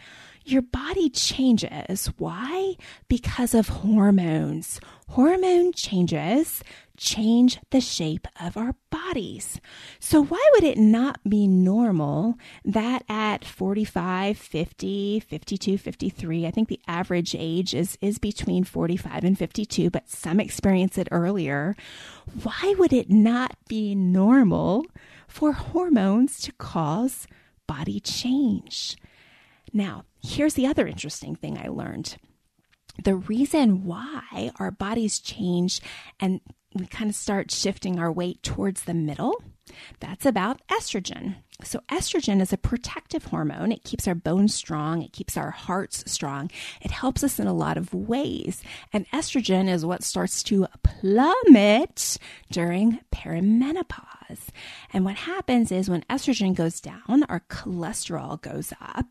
your 0.48 0.62
body 0.62 1.10
changes. 1.10 2.06
Why? 2.18 2.76
Because 3.08 3.54
of 3.54 3.68
hormones. 3.68 4.80
Hormone 5.08 5.72
changes 5.72 6.62
change 6.96 7.58
the 7.70 7.80
shape 7.80 8.26
of 8.40 8.56
our 8.56 8.74
bodies. 8.90 9.60
So, 10.00 10.24
why 10.24 10.44
would 10.54 10.64
it 10.64 10.78
not 10.78 11.20
be 11.28 11.46
normal 11.46 12.36
that 12.64 13.04
at 13.08 13.44
45, 13.44 14.38
50, 14.38 15.20
52, 15.20 15.78
53, 15.78 16.46
I 16.46 16.50
think 16.50 16.68
the 16.68 16.80
average 16.88 17.34
age 17.38 17.74
is, 17.74 17.98
is 18.00 18.18
between 18.18 18.64
45 18.64 19.24
and 19.24 19.38
52, 19.38 19.90
but 19.90 20.08
some 20.08 20.40
experience 20.40 20.98
it 20.98 21.08
earlier? 21.10 21.76
Why 22.42 22.74
would 22.78 22.92
it 22.92 23.10
not 23.10 23.56
be 23.68 23.94
normal 23.94 24.84
for 25.28 25.52
hormones 25.52 26.40
to 26.40 26.52
cause 26.52 27.26
body 27.66 28.00
change? 28.00 28.96
Now, 29.76 30.06
here's 30.24 30.54
the 30.54 30.66
other 30.66 30.86
interesting 30.86 31.36
thing 31.36 31.58
I 31.58 31.68
learned. 31.68 32.16
The 33.04 33.14
reason 33.14 33.84
why 33.84 34.50
our 34.58 34.70
bodies 34.70 35.18
change 35.18 35.82
and 36.18 36.40
we 36.74 36.86
kind 36.86 37.10
of 37.10 37.14
start 37.14 37.50
shifting 37.50 37.98
our 37.98 38.10
weight 38.10 38.42
towards 38.42 38.84
the 38.84 38.94
middle, 38.94 39.42
that's 40.00 40.24
about 40.24 40.66
estrogen. 40.68 41.36
So, 41.62 41.80
estrogen 41.88 42.40
is 42.40 42.52
a 42.52 42.58
protective 42.58 43.24
hormone. 43.26 43.72
It 43.72 43.84
keeps 43.84 44.06
our 44.06 44.14
bones 44.14 44.54
strong, 44.54 45.02
it 45.02 45.12
keeps 45.12 45.36
our 45.36 45.50
hearts 45.50 46.04
strong, 46.10 46.50
it 46.82 46.90
helps 46.90 47.24
us 47.24 47.38
in 47.38 47.46
a 47.46 47.54
lot 47.54 47.76
of 47.76 47.94
ways. 47.94 48.62
And 48.92 49.08
estrogen 49.10 49.68
is 49.68 49.84
what 49.84 50.02
starts 50.02 50.42
to 50.44 50.66
plummet 50.82 52.18
during 52.50 53.00
perimenopause. 53.12 54.48
And 54.92 55.04
what 55.04 55.16
happens 55.16 55.70
is 55.70 55.88
when 55.88 56.02
estrogen 56.02 56.54
goes 56.54 56.80
down, 56.80 57.24
our 57.28 57.40
cholesterol 57.48 58.40
goes 58.40 58.72
up. 58.80 59.06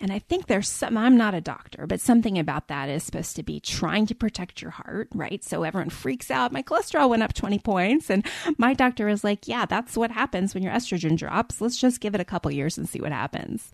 And 0.00 0.12
I 0.12 0.18
think 0.18 0.46
there's 0.46 0.68
some, 0.68 0.96
I'm 0.96 1.16
not 1.16 1.34
a 1.34 1.40
doctor, 1.40 1.86
but 1.86 2.00
something 2.00 2.38
about 2.38 2.68
that 2.68 2.88
is 2.88 3.02
supposed 3.02 3.36
to 3.36 3.42
be 3.42 3.60
trying 3.60 4.06
to 4.06 4.14
protect 4.14 4.60
your 4.60 4.70
heart, 4.70 5.08
right? 5.14 5.42
So 5.42 5.62
everyone 5.62 5.90
freaks 5.90 6.30
out. 6.30 6.52
My 6.52 6.62
cholesterol 6.62 7.08
went 7.08 7.22
up 7.22 7.32
20 7.32 7.58
points. 7.60 8.10
And 8.10 8.26
my 8.58 8.74
doctor 8.74 9.08
is 9.08 9.24
like, 9.24 9.48
yeah, 9.48 9.64
that's 9.64 9.96
what 9.96 10.10
happens 10.10 10.54
when 10.54 10.62
your 10.62 10.72
estrogen 10.72 11.16
drops. 11.16 11.60
Let's 11.60 11.78
just 11.78 11.87
give 11.96 12.14
it 12.14 12.20
a 12.20 12.24
couple 12.26 12.50
years 12.50 12.76
and 12.76 12.86
see 12.86 13.00
what 13.00 13.12
happens. 13.12 13.70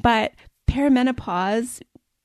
But 0.00 0.34
perimenopause, 0.70 1.82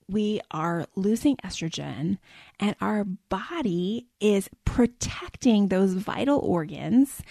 we 0.08 0.42
are 0.52 0.86
losing 0.96 1.38
estrogen 1.38 2.18
and 2.60 2.76
our 2.82 3.06
body 3.06 4.08
is 4.20 4.50
protecting 4.66 5.70
those 5.70 5.94
vital 5.94 6.40
organs 6.40 7.22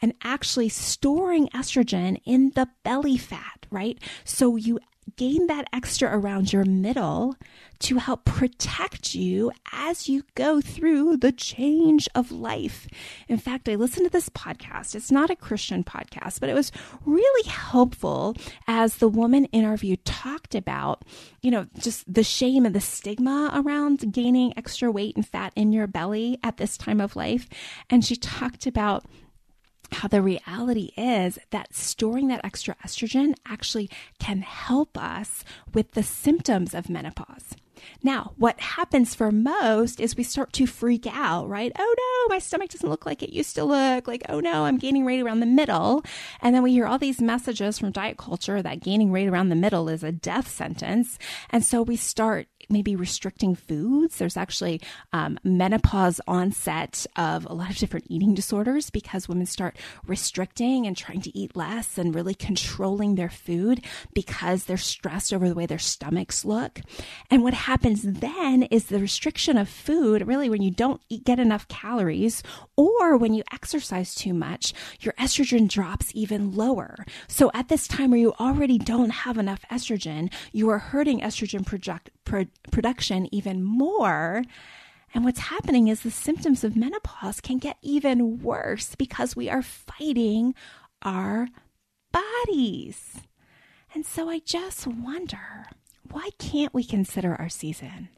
and 0.00 0.14
actually 0.22 0.68
storing 0.68 1.48
estrogen 1.48 2.20
in 2.24 2.52
the 2.54 2.68
belly 2.84 3.18
fat, 3.18 3.66
right? 3.70 3.98
So 4.24 4.54
you 4.54 4.78
gain 5.16 5.46
that 5.46 5.68
extra 5.72 6.16
around 6.16 6.52
your 6.52 6.64
middle 6.64 7.34
to 7.80 7.98
help 7.98 8.24
protect 8.24 9.14
you 9.14 9.52
as 9.72 10.08
you 10.08 10.24
go 10.34 10.60
through 10.60 11.16
the 11.16 11.30
change 11.30 12.08
of 12.14 12.32
life. 12.32 12.88
In 13.28 13.38
fact, 13.38 13.68
I 13.68 13.76
listened 13.76 14.06
to 14.06 14.10
this 14.10 14.28
podcast. 14.30 14.94
It's 14.94 15.12
not 15.12 15.30
a 15.30 15.36
Christian 15.36 15.84
podcast, 15.84 16.40
but 16.40 16.48
it 16.48 16.54
was 16.54 16.72
really 17.06 17.48
helpful 17.48 18.34
as 18.66 18.96
the 18.96 19.08
woman 19.08 19.44
interviewed 19.46 20.04
talked 20.04 20.54
about, 20.54 21.04
you 21.40 21.50
know, 21.50 21.66
just 21.78 22.12
the 22.12 22.24
shame 22.24 22.66
and 22.66 22.74
the 22.74 22.80
stigma 22.80 23.50
around 23.54 24.12
gaining 24.12 24.52
extra 24.58 24.90
weight 24.90 25.14
and 25.14 25.26
fat 25.26 25.52
in 25.54 25.72
your 25.72 25.86
belly 25.86 26.38
at 26.42 26.56
this 26.56 26.76
time 26.76 27.00
of 27.00 27.14
life. 27.14 27.48
And 27.88 28.04
she 28.04 28.16
talked 28.16 28.66
about 28.66 29.04
how 29.92 30.08
the 30.08 30.22
reality 30.22 30.92
is 30.96 31.38
that 31.50 31.74
storing 31.74 32.28
that 32.28 32.44
extra 32.44 32.76
estrogen 32.84 33.34
actually 33.46 33.90
can 34.18 34.40
help 34.40 34.96
us 34.98 35.44
with 35.72 35.92
the 35.92 36.02
symptoms 36.02 36.74
of 36.74 36.90
menopause. 36.90 37.54
Now, 38.02 38.32
what 38.36 38.60
happens 38.60 39.14
for 39.14 39.30
most 39.30 40.00
is 40.00 40.16
we 40.16 40.22
start 40.22 40.52
to 40.54 40.66
freak 40.66 41.06
out, 41.06 41.48
right? 41.48 41.72
Oh 41.78 41.94
no, 42.28 42.34
my 42.34 42.38
stomach 42.38 42.70
doesn't 42.70 42.88
look 42.88 43.06
like 43.06 43.22
it 43.22 43.32
used 43.32 43.54
to 43.56 43.64
look. 43.64 44.06
Like, 44.06 44.22
oh 44.28 44.40
no, 44.40 44.64
I'm 44.64 44.78
gaining 44.78 45.04
weight 45.04 45.20
around 45.20 45.40
the 45.40 45.46
middle. 45.46 46.04
And 46.40 46.54
then 46.54 46.62
we 46.62 46.72
hear 46.72 46.86
all 46.86 46.98
these 46.98 47.20
messages 47.20 47.78
from 47.78 47.92
diet 47.92 48.16
culture 48.16 48.62
that 48.62 48.80
gaining 48.80 49.10
weight 49.10 49.28
around 49.28 49.48
the 49.48 49.54
middle 49.54 49.88
is 49.88 50.02
a 50.02 50.12
death 50.12 50.48
sentence. 50.48 51.18
And 51.50 51.64
so 51.64 51.82
we 51.82 51.96
start 51.96 52.48
maybe 52.68 52.96
restricting 52.96 53.54
foods. 53.54 54.16
There's 54.16 54.36
actually 54.36 54.80
um, 55.12 55.38
menopause 55.44 56.20
onset 56.26 57.06
of 57.16 57.46
a 57.46 57.54
lot 57.54 57.70
of 57.70 57.76
different 57.76 58.06
eating 58.08 58.34
disorders 58.34 58.90
because 58.90 59.28
women 59.28 59.46
start 59.46 59.76
restricting 60.06 60.86
and 60.86 60.96
trying 60.96 61.20
to 61.22 61.36
eat 61.36 61.56
less 61.56 61.98
and 61.98 62.14
really 62.14 62.34
controlling 62.34 63.14
their 63.14 63.30
food 63.30 63.84
because 64.14 64.64
they're 64.64 64.76
stressed 64.76 65.32
over 65.32 65.48
the 65.48 65.54
way 65.54 65.66
their 65.66 65.78
stomachs 65.78 66.44
look. 66.44 66.80
And 67.30 67.42
what 67.42 67.54
happens 67.54 68.02
then 68.02 68.64
is 68.64 68.86
the 68.86 68.98
restriction 68.98 69.56
of 69.56 69.68
food, 69.68 70.26
really, 70.26 70.50
when 70.50 70.62
you 70.62 70.70
don't 70.70 71.00
eat, 71.08 71.24
get 71.24 71.38
enough 71.38 71.68
calories 71.68 72.42
or 72.76 73.16
when 73.16 73.34
you 73.34 73.42
exercise 73.52 74.14
too 74.14 74.34
much, 74.34 74.72
your 75.00 75.14
estrogen 75.14 75.68
drops 75.68 76.10
even 76.14 76.52
lower. 76.52 77.04
So 77.26 77.50
at 77.54 77.68
this 77.68 77.88
time 77.88 78.10
where 78.10 78.20
you 78.20 78.34
already 78.38 78.78
don't 78.78 79.10
have 79.10 79.38
enough 79.38 79.64
estrogen, 79.70 80.32
you 80.52 80.68
are 80.70 80.78
hurting 80.78 81.20
estrogen 81.20 81.64
project, 81.64 82.10
pro- 82.28 82.46
production 82.70 83.32
even 83.34 83.62
more. 83.62 84.44
And 85.14 85.24
what's 85.24 85.40
happening 85.40 85.88
is 85.88 86.02
the 86.02 86.10
symptoms 86.10 86.62
of 86.62 86.76
menopause 86.76 87.40
can 87.40 87.58
get 87.58 87.78
even 87.82 88.40
worse 88.40 88.94
because 88.94 89.34
we 89.34 89.48
are 89.48 89.62
fighting 89.62 90.54
our 91.02 91.48
bodies. 92.12 93.22
And 93.94 94.04
so 94.04 94.28
I 94.28 94.40
just 94.40 94.86
wonder 94.86 95.66
why 96.10 96.30
can't 96.38 96.74
we 96.74 96.84
consider 96.84 97.34
our 97.34 97.48
season? 97.48 98.08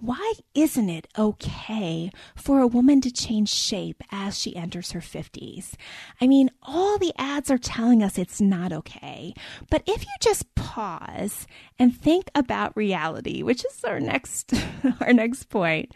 Why 0.00 0.34
isn't 0.54 0.88
it 0.88 1.08
okay 1.18 2.12
for 2.36 2.60
a 2.60 2.68
woman 2.68 3.00
to 3.00 3.10
change 3.10 3.48
shape 3.48 4.02
as 4.12 4.38
she 4.38 4.54
enters 4.54 4.92
her 4.92 5.00
50s? 5.00 5.74
I 6.20 6.28
mean, 6.28 6.50
all 6.62 6.98
the 6.98 7.12
ads 7.18 7.50
are 7.50 7.58
telling 7.58 8.02
us 8.02 8.16
it's 8.16 8.40
not 8.40 8.72
okay. 8.72 9.34
But 9.70 9.82
if 9.86 10.04
you 10.04 10.12
just 10.20 10.54
pause 10.54 11.48
and 11.80 11.96
think 11.96 12.30
about 12.36 12.76
reality, 12.76 13.42
which 13.42 13.64
is 13.64 13.82
our 13.82 13.98
next 13.98 14.54
our 15.00 15.12
next 15.12 15.48
point, 15.48 15.92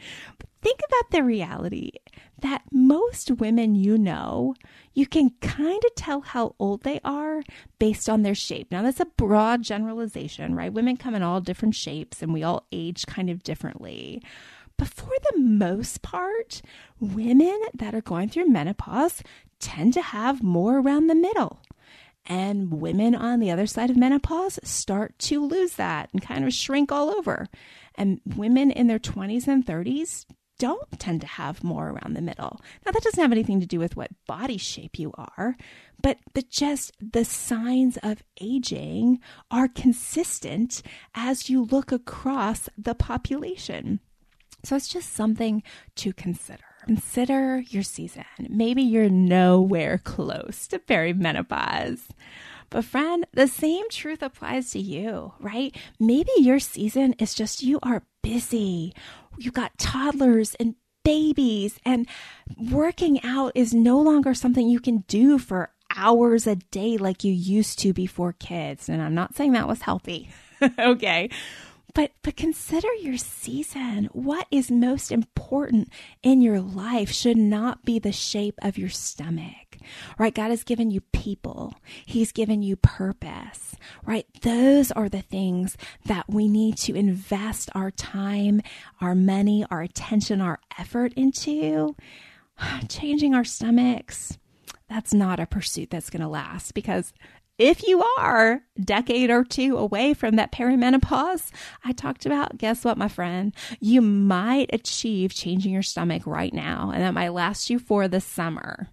think 0.63 0.81
about 0.89 1.11
the 1.13 1.23
reality 1.23 1.93
that 2.43 2.63
most 2.71 3.31
women 3.31 3.75
you 3.75 3.97
know, 3.97 4.55
you 4.95 5.07
can 5.07 5.31
kind 5.41 5.83
of 5.85 5.95
tell 5.95 6.21
how 6.21 6.55
old 6.59 6.83
they 6.83 7.01
are 7.05 7.43
based 7.79 8.09
on 8.09 8.23
their 8.23 8.35
shape. 8.35 8.71
Now, 8.71 8.83
that's 8.83 9.01
a 9.01 9.07
broad 9.07 9.63
generalization, 9.63 10.55
right? 10.55 10.73
Women 10.73 10.97
come 10.97 11.15
in 11.15 11.23
all 11.23 11.41
different 11.41 11.75
shapes 11.75 12.23
and 12.23 12.33
we 12.33 12.43
all 12.43 12.67
age 12.71 13.07
kind 13.07 13.31
of 13.31 13.43
differently. 13.43 14.23
But 14.77 14.89
for 14.89 15.13
the 15.31 15.39
most 15.39 16.03
part, 16.03 16.63
women 17.01 17.59
that 17.75 17.95
are 17.95 18.01
going 18.01 18.29
through 18.29 18.49
menopause 18.49 19.23
tend 19.61 19.95
to 19.95 20.03
have 20.03 20.43
more 20.43 20.79
around 20.79 21.07
the 21.07 21.15
middle. 21.15 21.61
And 22.27 22.81
women 22.81 23.15
on 23.15 23.41
the 23.41 23.51
other 23.51 23.67
side 23.67 23.91
of 23.91 23.97
menopause 23.97 24.59
start 24.63 25.19
to 25.21 25.45
lose 25.45 25.75
that 25.75 26.11
and 26.13 26.23
kind 26.23 26.45
of 26.45 26.53
shrink 26.53 26.93
all 26.93 27.11
over. 27.11 27.49
And 27.97 28.21
women 28.25 28.71
in 28.71 28.87
their 28.87 28.99
20s 28.99 29.49
and 29.49 29.67
30s 29.67 30.27
don't 30.63 31.01
tend 31.01 31.21
to 31.21 31.27
have 31.27 31.65
more 31.65 31.89
around 31.89 32.15
the 32.15 32.23
middle. 32.23 32.61
Now 32.87 32.93
that 32.93 33.03
doesn't 33.03 33.21
have 33.21 33.33
anything 33.33 33.59
to 33.59 33.67
do 33.67 33.81
with 33.81 33.97
what 33.97 34.13
body 34.29 34.59
shape 34.59 34.97
you 34.97 35.13
are, 35.19 35.57
but 36.01 36.19
the, 36.35 36.43
just 36.43 36.93
the 37.01 37.25
signs 37.25 37.99
of 38.05 38.23
aging 38.41 39.19
are 39.51 39.67
consistent 39.67 40.81
as 41.17 41.51
you 41.51 41.65
look 41.65 41.91
across 41.91 42.69
the 42.79 42.95
population. 42.95 43.99
So 44.63 44.77
it's 44.77 44.87
just 44.87 45.13
something 45.13 45.65
to 45.97 46.13
consider. 46.13 46.63
Consider 46.87 47.65
your 47.69 47.83
season. 47.83 48.25
Maybe 48.39 48.83
you're 48.83 49.09
nowhere 49.09 49.99
close 49.99 50.69
to 50.69 50.79
perimenopause. 50.79 52.03
But, 52.71 52.85
friend, 52.85 53.27
the 53.33 53.49
same 53.49 53.91
truth 53.91 54.23
applies 54.23 54.71
to 54.71 54.79
you, 54.79 55.35
right? 55.41 55.77
Maybe 55.99 56.31
your 56.39 56.61
season 56.61 57.15
is 57.19 57.35
just 57.35 57.65
you 57.65 57.81
are 57.83 58.05
busy. 58.23 58.95
You 59.39 59.51
got 59.51 59.77
toddlers 59.79 60.55
and 60.57 60.75
babies, 61.05 61.79
and 61.85 62.07
working 62.71 63.23
out 63.25 63.53
is 63.55 63.75
no 63.75 64.01
longer 64.01 64.35
something 64.35 64.69
you 64.69 64.81
can 64.81 64.99
do 65.09 65.39
for 65.39 65.71
hours 65.97 66.47
a 66.47 66.57
day 66.57 66.97
like 66.97 67.25
you 67.25 67.33
used 67.33 67.79
to 67.81 67.93
before 67.93 68.33
kids. 68.35 68.89
And 68.89 69.03
I'm 69.03 69.15
not 69.15 69.35
saying 69.35 69.53
that 69.53 69.69
was 69.69 69.83
healthy. 69.83 70.31
okay. 70.79 71.31
But 71.95 72.13
but 72.23 72.37
consider 72.37 72.89
your 73.01 73.19
season. 73.19 74.09
What 74.13 74.47
is 74.51 74.71
most 74.71 75.13
important 75.13 75.89
in 76.23 76.41
your 76.41 76.61
life 76.61 77.11
should 77.11 77.37
not 77.37 77.85
be 77.85 77.99
the 77.99 78.13
shape 78.13 78.59
of 78.63 78.79
your 78.79 78.89
stomach. 78.89 79.79
Right? 80.19 80.35
God 80.35 80.51
has 80.51 80.65
given 80.65 80.91
you 80.91 81.01
people. 81.13 81.75
He's 82.07 82.33
given 82.33 82.63
you 82.63 82.77
purpose. 82.77 83.75
Right? 84.05 84.27
Those 84.43 84.91
are 84.93 85.09
the 85.09 85.23
things 85.23 85.77
that 86.07 86.29
we 86.29 86.49
need 86.49 86.77
to 86.79 86.95
invest 86.95 87.69
our 87.75 87.91
time, 87.91 88.63
our 89.01 89.15
money, 89.15 89.67
our 89.71 89.83
attention, 89.83 90.41
our 90.41 90.61
effort 90.79 91.13
into. 91.15 91.97
Changing 92.89 93.35
our 93.35 93.45
stomachs. 93.45 94.39
That's 94.89 95.15
not 95.15 95.41
a 95.41 95.47
pursuit 95.47 95.91
that's 95.91 96.11
going 96.11 96.21
to 96.21 96.29
last 96.29 96.75
because 96.75 97.13
if 97.59 97.87
you 97.87 98.03
are 98.19 98.63
decade 98.83 99.31
or 99.31 99.45
two 99.45 99.77
away 99.77 100.15
from 100.15 100.37
that 100.37 100.53
perimenopause 100.53 101.51
I 101.85 101.93
talked 101.93 102.27
about, 102.27 102.59
guess 102.59 102.85
what, 102.85 102.99
my 102.99 103.09
friend? 103.09 103.55
You 103.81 104.01
might 104.01 104.71
achieve 104.73 105.35
changing 105.35 105.73
your 105.73 105.83
stomach 105.83 106.27
right 106.27 106.53
now, 106.53 106.91
and 106.93 107.03
that 107.03 107.15
might 107.15 107.31
last 107.31 107.71
you 107.71 107.79
for 107.79 108.09
the 108.09 108.21
summer. 108.21 108.89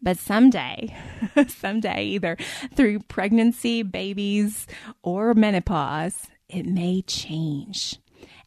But 0.00 0.18
someday, 0.18 0.94
someday, 1.48 2.04
either 2.04 2.36
through 2.74 3.00
pregnancy, 3.00 3.82
babies, 3.82 4.66
or 5.02 5.34
menopause, 5.34 6.28
it 6.48 6.66
may 6.66 7.02
change. 7.02 7.98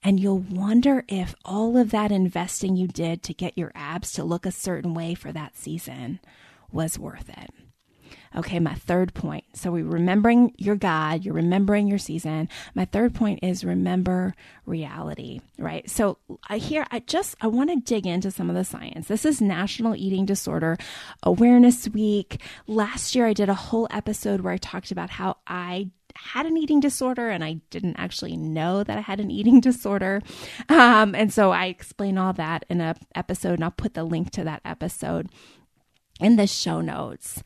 And 0.02 0.20
you'll 0.20 0.40
wonder 0.40 1.04
if 1.10 1.36
all 1.44 1.76
of 1.76 1.92
that 1.92 2.12
investing 2.12 2.78
you 2.78 2.88
did 2.88 3.22
to 3.24 3.34
get 3.34 3.58
your 3.58 3.72
abs 3.76 4.14
to 4.14 4.24
look 4.24 4.46
a 4.46 4.52
certain 4.52 4.94
way 4.94 5.14
for 5.14 5.34
that 5.34 5.58
season 5.58 6.20
was 6.72 6.98
worth 6.98 7.30
it. 7.30 7.50
Okay, 8.36 8.60
my 8.60 8.76
third 8.76 9.14
point. 9.14 9.44
So 9.54 9.72
we're 9.72 9.86
remembering 9.86 10.54
your 10.58 10.76
God, 10.76 11.26
you're 11.26 11.34
remembering 11.34 11.88
your 11.88 11.98
season. 11.98 12.48
My 12.76 12.86
third 12.86 13.16
point 13.16 13.40
is 13.42 13.64
remember 13.64 14.36
reality, 14.66 15.42
right? 15.58 15.90
So 15.90 16.18
I 16.48 16.58
here 16.58 16.86
I 16.92 17.00
just 17.00 17.36
I 17.42 17.48
want 17.48 17.70
to 17.72 17.78
dig 17.78 18.06
into 18.06 18.30
some 18.30 18.50
of 18.50 18.56
the 18.56 18.64
science. 18.64 19.08
This 19.08 19.26
is 19.26 19.42
National 19.42 19.96
Eating 19.96 20.26
Disorder 20.26 20.78
Awareness 21.24 21.90
Week. 21.90 22.40
Last 22.68 23.16
year 23.16 23.26
I 23.26 23.34
did 23.34 23.50
a 23.50 23.56
whole 23.56 23.88
episode 23.90 24.42
where 24.42 24.54
I 24.54 24.58
talked 24.58 24.92
about 24.92 25.10
how 25.10 25.38
I 25.48 25.90
had 26.16 26.46
an 26.46 26.58
eating 26.58 26.80
disorder 26.80 27.30
and 27.30 27.44
I 27.44 27.54
didn't 27.70 27.96
actually 27.98 28.36
know 28.36 28.84
that 28.84 28.98
I 28.98 29.02
had 29.02 29.20
an 29.20 29.32
eating 29.40 29.60
disorder. 29.60 30.22
Um, 30.68 31.16
and 31.16 31.34
so 31.34 31.52
I 31.52 31.66
explain 31.66 32.18
all 32.18 32.34
that 32.34 32.66
in 32.70 32.82
a 32.82 32.96
episode 33.16 33.54
and 33.54 33.64
I'll 33.64 33.72
put 33.72 33.94
the 33.94 34.04
link 34.04 34.32
to 34.32 34.44
that 34.44 34.62
episode 34.66 35.30
in 36.20 36.36
the 36.36 36.48
show 36.48 36.82
notes. 36.82 37.42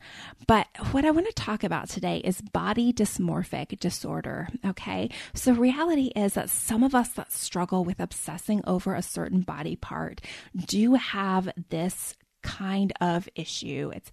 But 0.46 0.66
what 0.90 1.04
I 1.04 1.10
want 1.10 1.26
to 1.26 1.32
talk 1.32 1.64
about 1.64 1.88
today 1.88 2.18
is 2.18 2.40
body 2.40 2.92
dysmorphic 2.92 3.78
disorder. 3.78 4.48
Okay. 4.66 5.10
So, 5.32 5.52
reality 5.52 6.10
is 6.16 6.34
that 6.34 6.50
some 6.50 6.82
of 6.82 6.94
us 6.94 7.10
that 7.10 7.32
struggle 7.32 7.84
with 7.84 8.00
obsessing 8.00 8.62
over 8.66 8.94
a 8.94 9.02
certain 9.02 9.42
body 9.42 9.76
part 9.76 10.20
do 10.66 10.94
have 10.94 11.50
this 11.70 12.14
kind 12.42 12.92
of 13.00 13.28
issue. 13.34 13.90
It's 13.94 14.10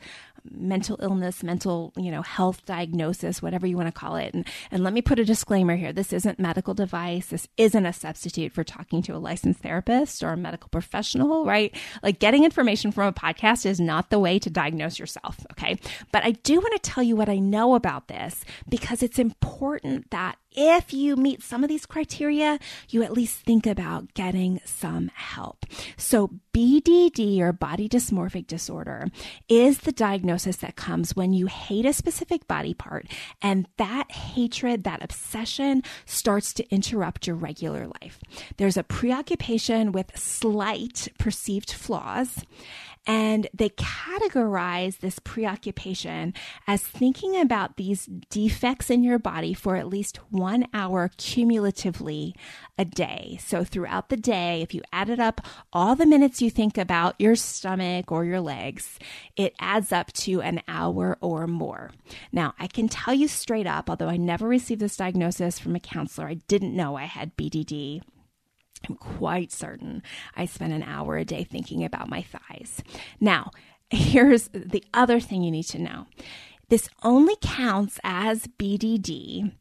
mental 0.50 0.98
illness, 1.02 1.44
mental, 1.44 1.94
you 1.96 2.12
know, 2.12 2.22
health 2.22 2.66
diagnosis, 2.66 3.42
whatever 3.42 3.68
you 3.68 3.78
want 3.78 3.88
to 3.88 3.92
call 3.92 4.16
it. 4.16 4.34
And 4.34 4.46
and 4.72 4.84
let 4.84 4.94
me 4.94 5.02
put 5.02 5.20
a 5.20 5.26
disclaimer 5.26 5.76
here. 5.76 5.94
This 5.94 6.14
isn't 6.14 6.40
medical 6.40 6.74
device. 6.74 7.28
This 7.28 7.48
isn't 7.58 7.86
a 7.86 7.94
substitute 7.94 8.52
for 8.52 8.64
talking 8.64 9.02
to 9.04 9.16
a 9.16 9.18
licensed 9.18 9.62
therapist 9.62 10.24
or 10.24 10.30
a 10.30 10.38
medical 10.38 10.70
professional, 10.70 11.46
right? 11.46 11.76
Like 12.04 12.20
getting 12.20 12.44
information 12.44 12.92
from 12.92 13.08
a 13.08 13.14
podcast 13.14 13.66
is 13.66 13.80
not 13.80 14.10
the 14.10 14.20
way 14.20 14.40
to 14.40 14.50
diagnose 14.50 15.00
yourself, 15.00 15.46
okay? 15.52 15.80
But 16.12 16.24
I 16.24 16.32
do 16.32 16.60
want 16.60 16.74
to 16.74 16.90
tell 16.90 17.04
you 17.04 17.16
what 17.16 17.30
I 17.30 17.40
know 17.40 17.76
about 17.76 18.08
this 18.08 18.44
because 18.70 19.04
it's 19.04 19.20
important 19.20 20.10
that 20.12 20.38
if 20.52 20.94
you 20.94 21.16
meet 21.16 21.42
some 21.42 21.64
of 21.64 21.70
these 21.70 21.86
criteria, 21.86 22.60
you 22.90 23.04
at 23.04 23.14
least 23.14 23.40
think 23.40 23.66
about 23.66 24.14
getting 24.14 24.60
some 24.66 25.10
help. 25.14 25.66
So, 25.98 26.30
BDD 26.54 27.40
or 27.40 27.54
body 27.54 27.88
dysmorphic 27.88 28.46
disorder 28.46 29.08
is 29.48 29.80
the 29.80 29.94
diagnosis 29.94 30.58
that 30.58 30.76
comes 30.76 31.16
when 31.16 31.32
you 31.32 31.48
hate 31.48 31.86
a 31.86 31.94
specific 31.94 32.46
body 32.46 32.74
part 32.74 33.08
and 33.42 33.68
that 33.78 34.12
hatred, 34.12 34.84
that 34.84 35.02
obsession 35.02 35.82
starts 36.06 36.54
to 36.56 36.70
interrupt 36.70 37.26
your 37.26 37.38
regular 37.38 37.88
life. 38.02 38.20
There's 38.58 38.76
a 38.76 38.84
preoccupation 38.84 39.94
with 39.94 40.18
slight 40.18 41.08
perceived 41.18 41.72
flaws 41.72 42.44
and 43.08 43.48
they 43.54 43.70
categorize 43.70 45.00
this 45.00 45.20
preoccupation 45.20 46.34
as 46.68 46.84
thinking 46.84 47.40
about 47.40 47.78
these 47.78 48.08
defects 48.30 48.90
in 48.90 49.04
your 49.04 49.18
body 49.18 49.54
for 49.54 49.76
at 49.76 49.88
least 49.88 50.18
one 50.30 50.68
hour 50.74 51.10
cumulatively 51.18 52.36
a 52.78 52.86
day. 52.86 53.40
So 53.44 53.64
throughout 53.64 54.10
the 54.10 54.18
day, 54.18 54.62
if 54.62 54.74
you 54.74 54.82
added 54.94 55.20
up 55.20 55.42
all 55.74 55.96
the 55.96 56.06
minutes 56.06 56.42
you 56.42 56.52
think 56.52 56.78
about 56.78 57.16
your 57.18 57.36
stomach 57.36 58.12
or 58.12 58.24
your 58.24 58.42
legs, 58.42 59.00
it 59.36 59.56
adds 59.60 59.92
up 59.92 60.14
to 60.14 60.42
an 60.42 60.62
hour 60.68 61.18
or 61.22 61.48
more. 61.48 61.92
Now, 62.32 62.54
I 62.60 62.68
can 62.68 62.88
tell 62.88 63.14
you 63.14 63.28
straight 63.28 63.68
up, 63.68 63.90
although 63.90 64.10
I 64.10 64.18
never 64.18 64.48
received 64.48 64.82
this 64.82 64.98
diagnosis 64.98 65.58
from 65.58 65.76
a 65.76 65.80
counselor, 65.80 66.28
I 66.28 66.36
didn't 66.36 66.76
know 66.76 66.96
I 66.96 67.06
had 67.06 67.36
BDD. 67.36 68.02
I'm 68.88 68.96
quite 68.96 69.52
certain 69.52 70.04
I 70.36 70.46
spend 70.46 70.74
an 70.74 70.84
hour 70.84 71.18
a 71.18 71.26
day 71.26 71.44
thinking 71.44 71.84
about 71.84 72.10
my 72.10 72.22
thighs. 72.22 72.82
Now, 73.20 73.52
here's 73.90 74.50
the 74.54 74.84
other 74.94 75.20
thing 75.20 75.44
you 75.44 75.52
need 75.52 75.68
to 75.68 75.80
know 75.80 76.08
this 76.70 76.90
only 77.04 77.36
counts 77.42 78.00
as 78.04 78.48
BDD 78.48 79.52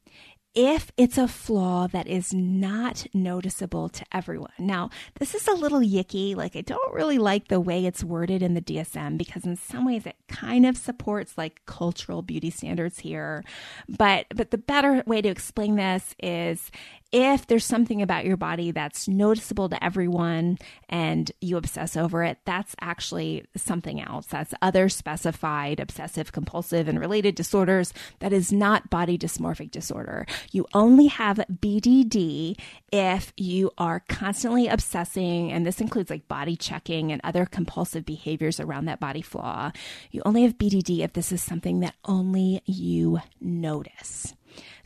if 0.55 0.91
it's 0.97 1.17
a 1.17 1.29
flaw 1.29 1.87
that 1.87 2.09
is 2.09 2.35
not 2.35 3.07
noticeable 3.15 3.89
to 3.89 4.05
everyone. 4.13 4.51
Now, 4.59 4.91
this 5.19 5.35
is 5.35 5.47
a 5.47 5.55
little 5.55 5.81
yicky. 5.81 6.35
Like, 6.35 6.57
I 6.57 6.61
don't 6.61 6.93
really 6.93 7.19
like 7.19 7.49
the 7.49 7.61
way 7.61 7.87
it's 7.87 8.03
worded 8.03 8.43
in 8.43 8.55
the 8.55 8.61
DSM 8.61 9.17
because, 9.17 9.45
in 9.45 9.57
some 9.57 9.87
ways, 9.87 10.07
it 10.07 10.17
kind 10.29 10.67
of 10.67 10.77
supports 10.77 11.39
like 11.39 11.65
cultural 11.67 12.23
beauty 12.23 12.51
standards 12.51 12.99
here. 12.99 13.45
But, 13.89 14.27
but 14.35 14.51
the 14.51 14.59
better 14.59 15.05
way 15.07 15.23
to 15.23 15.29
explain 15.29 15.77
this 15.77 16.17
is 16.21 16.73
if 17.13 17.47
there's 17.47 17.65
something 17.65 18.01
about 18.01 18.25
your 18.25 18.37
body 18.37 18.71
that's 18.71 19.09
noticeable 19.09 19.69
to 19.69 19.85
everyone 19.85 20.59
and 20.89 21.31
you 21.41 21.57
obsess 21.57 21.97
over 21.97 22.23
it, 22.23 22.39
that's 22.45 22.77
actually 22.81 23.45
something 23.57 24.01
else. 24.01 24.27
That's 24.27 24.55
other 24.63 24.89
specified 24.89 25.81
obsessive 25.81 26.33
compulsive 26.33 26.87
and 26.89 27.01
related 27.01 27.35
disorders 27.35 27.93
that 28.21 28.33
is 28.33 28.53
not 28.53 28.91
body 28.91 29.19
dysmorphic 29.19 29.71
disorder. 29.71 30.27
You 30.53 30.67
only 30.73 31.09
have 31.09 31.45
BDD 31.53 32.57
if 32.93 33.33
you 33.37 33.73
are 33.77 34.01
constantly 34.09 34.69
obsessing, 34.69 35.51
and 35.51 35.67
this 35.67 35.81
includes 35.81 36.11
like 36.11 36.29
body 36.29 36.57
checking 36.57 37.11
and 37.11 37.21
other 37.25 37.45
compulsive 37.47 38.05
behaviors 38.05 38.61
around 38.61 38.85
that 38.85 39.01
body 39.01 39.23
flaw. 39.23 39.73
You 40.11 40.23
only 40.25 40.43
have 40.43 40.59
BDD 40.59 41.01
if 41.01 41.13
this 41.13 41.33
is 41.33 41.43
something 41.43 41.81
that 41.81 41.95
only 42.05 42.63
you 42.67 43.21
notice. 43.41 44.35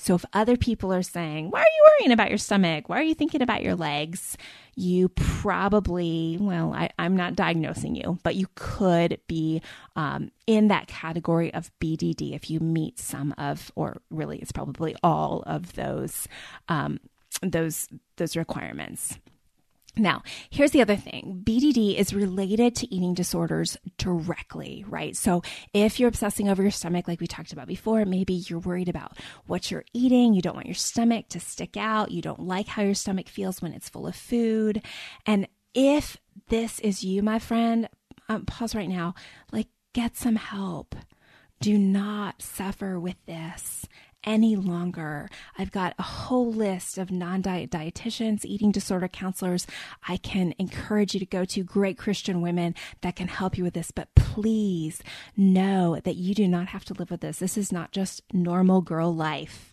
So 0.05 0.15
if 0.15 0.25
other 0.35 0.59
people 0.59 0.93
are 0.93 1.03
saying, 1.03 1.49
Why 1.49 1.61
are 1.61 1.63
you 1.63 1.87
worrying 1.89 2.13
about 2.13 2.29
your 2.29 2.37
stomach? 2.37 2.91
Why 2.91 3.01
are 3.01 3.05
you 3.05 3.15
thinking 3.15 3.41
about 3.41 3.63
your 3.63 3.75
legs? 3.75 4.37
You 4.77 5.09
probably, 5.09 6.37
well, 6.39 6.75
I, 6.75 6.91
am 6.99 7.17
not 7.17 7.35
diagnosing 7.35 7.95
you, 7.95 8.19
but 8.23 8.35
you 8.35 8.49
could 8.55 9.19
be 9.29 9.63
um, 9.97 10.31
in 10.47 10.69
that 10.69 10.89
category 10.89 11.55
of 11.55 11.71
BDD 11.81 12.35
if 12.35 12.51
you 12.51 12.61
meet 12.61 12.99
some 12.99 13.35
of, 13.39 13.73
or 13.77 14.03
really, 14.11 14.39
it's 14.41 14.53
probably 14.53 14.95
all 15.03 15.43
of 15.47 15.73
those, 15.73 16.29
um, 16.69 17.01
those, 17.41 17.89
those 18.17 18.37
requirements. 18.37 19.19
Now, 19.97 20.23
here's 20.51 20.73
the 20.73 20.83
other 20.83 20.97
thing. 20.97 21.43
BDD 21.45 21.97
is 21.97 22.13
related 22.13 22.75
to 22.77 22.93
eating 22.93 23.15
disorders 23.15 23.77
directly, 23.97 24.85
right? 24.89 25.17
So, 25.17 25.43
if 25.73 26.01
you're 26.01 26.09
obsessing 26.09 26.49
over 26.49 26.63
your 26.63 26.73
stomach, 26.73 27.07
like 27.07 27.21
we 27.21 27.29
talked 27.29 27.53
about 27.53 27.69
before, 27.69 28.05
maybe 28.05 28.35
you're 28.35 28.59
worried 28.59 28.89
about 28.89 29.19
what 29.47 29.71
you're 29.71 29.85
eating, 29.93 30.35
you 30.35 30.43
don't 30.43 30.57
want 30.57 30.67
your 30.67 30.75
stomach 30.75 31.29
to 31.31 31.41
stick 31.41 31.77
out, 31.77 32.11
you 32.11 32.23
don't 32.23 32.41
like 32.41 32.67
how 32.67 32.83
your 32.83 32.95
stomach 32.95 33.29
feels 33.29 33.63
when 33.63 33.73
it's 33.73 33.89
full 33.89 34.07
of 34.07 34.17
food. 34.17 34.83
And 35.27 35.47
if 35.75 36.17
this 36.49 36.81
is 36.81 37.05
you, 37.05 37.23
my 37.23 37.39
friend, 37.39 37.89
um, 38.29 38.47
pause 38.47 38.75
right 38.75 38.89
now, 38.89 39.15
like 39.53 39.69
get 39.93 40.17
some 40.17 40.37
help. 40.37 40.97
Do 41.61 41.79
not 41.79 42.43
suffer 42.43 42.99
with 42.99 43.17
this 43.27 43.87
any 44.25 44.57
longer. 44.57 45.29
I've 45.59 45.71
got 45.71 45.95
a 45.99 46.03
whole 46.03 46.53
list 46.53 46.99
of 46.99 47.11
non 47.11 47.43
diet 47.43 47.71
dietitians, 47.71 48.45
eating 48.45 48.73
disorder 48.73 49.09
counselors. 49.09 49.67
I 50.09 50.17
can 50.17 50.55
encourage 50.59 51.15
you 51.15 51.21
to 51.21 51.27
go 51.27 51.45
to 51.45 51.63
great 51.63 51.99
Christian 51.99 52.41
women 52.41 52.75
that 53.03 53.17
can 53.17 53.29
help 53.29 53.57
you 53.57 53.65
with 53.65 53.75
this. 53.75 53.91
But 53.91 54.15
please 54.15 55.03
know 55.37 56.01
that 56.05 56.17
you 56.17 56.35
do 56.35 56.49
not 56.49 56.69
have 56.69 56.85
to 56.87 56.95
live 56.95 57.11
with 57.11 57.21
this. 57.21 57.39
This 57.39 57.57
is 57.57 57.73
not 57.73 57.93
just 57.93 58.23
normal 58.33 58.81
girl 58.81 59.15
life. 59.15 59.73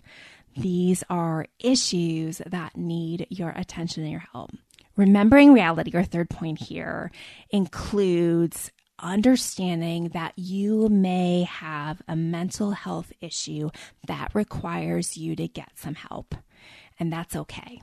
These 0.56 1.04
are 1.10 1.48
issues 1.60 2.42
that 2.46 2.76
need 2.76 3.28
your 3.30 3.52
attention 3.52 4.04
and 4.04 4.12
your 4.12 4.24
help. 4.34 4.52
Remembering 4.98 5.54
reality, 5.54 5.96
our 5.96 6.04
third 6.04 6.30
point 6.30 6.60
here, 6.60 7.12
includes 7.50 8.72
understanding 9.02 10.10
that 10.10 10.34
you 10.38 10.90
may 10.90 11.44
have 11.44 12.02
a 12.08 12.16
mental 12.16 12.72
health 12.72 13.12
issue 13.22 13.70
that 14.08 14.32
requires 14.34 15.18
you 15.18 15.36
to 15.36 15.48
get 15.48 15.72
some 15.76 15.96
help, 15.96 16.36
and 17.00 17.12
that's 17.12 17.36
okay. 17.36 17.82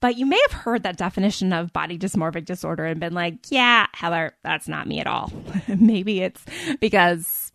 But 0.00 0.16
you 0.16 0.26
may 0.26 0.40
have 0.48 0.60
heard 0.60 0.84
that 0.84 0.96
definition 0.96 1.52
of 1.52 1.72
body 1.72 1.98
dysmorphic 1.98 2.44
disorder 2.44 2.84
and 2.84 3.00
been 3.00 3.14
like, 3.14 3.50
yeah, 3.50 3.86
Heather, 3.94 4.34
that's 4.44 4.68
not 4.68 4.86
me 4.86 5.00
at 5.00 5.06
all. 5.08 5.32
Maybe 5.68 6.20
it's 6.20 6.44
because 6.80 7.47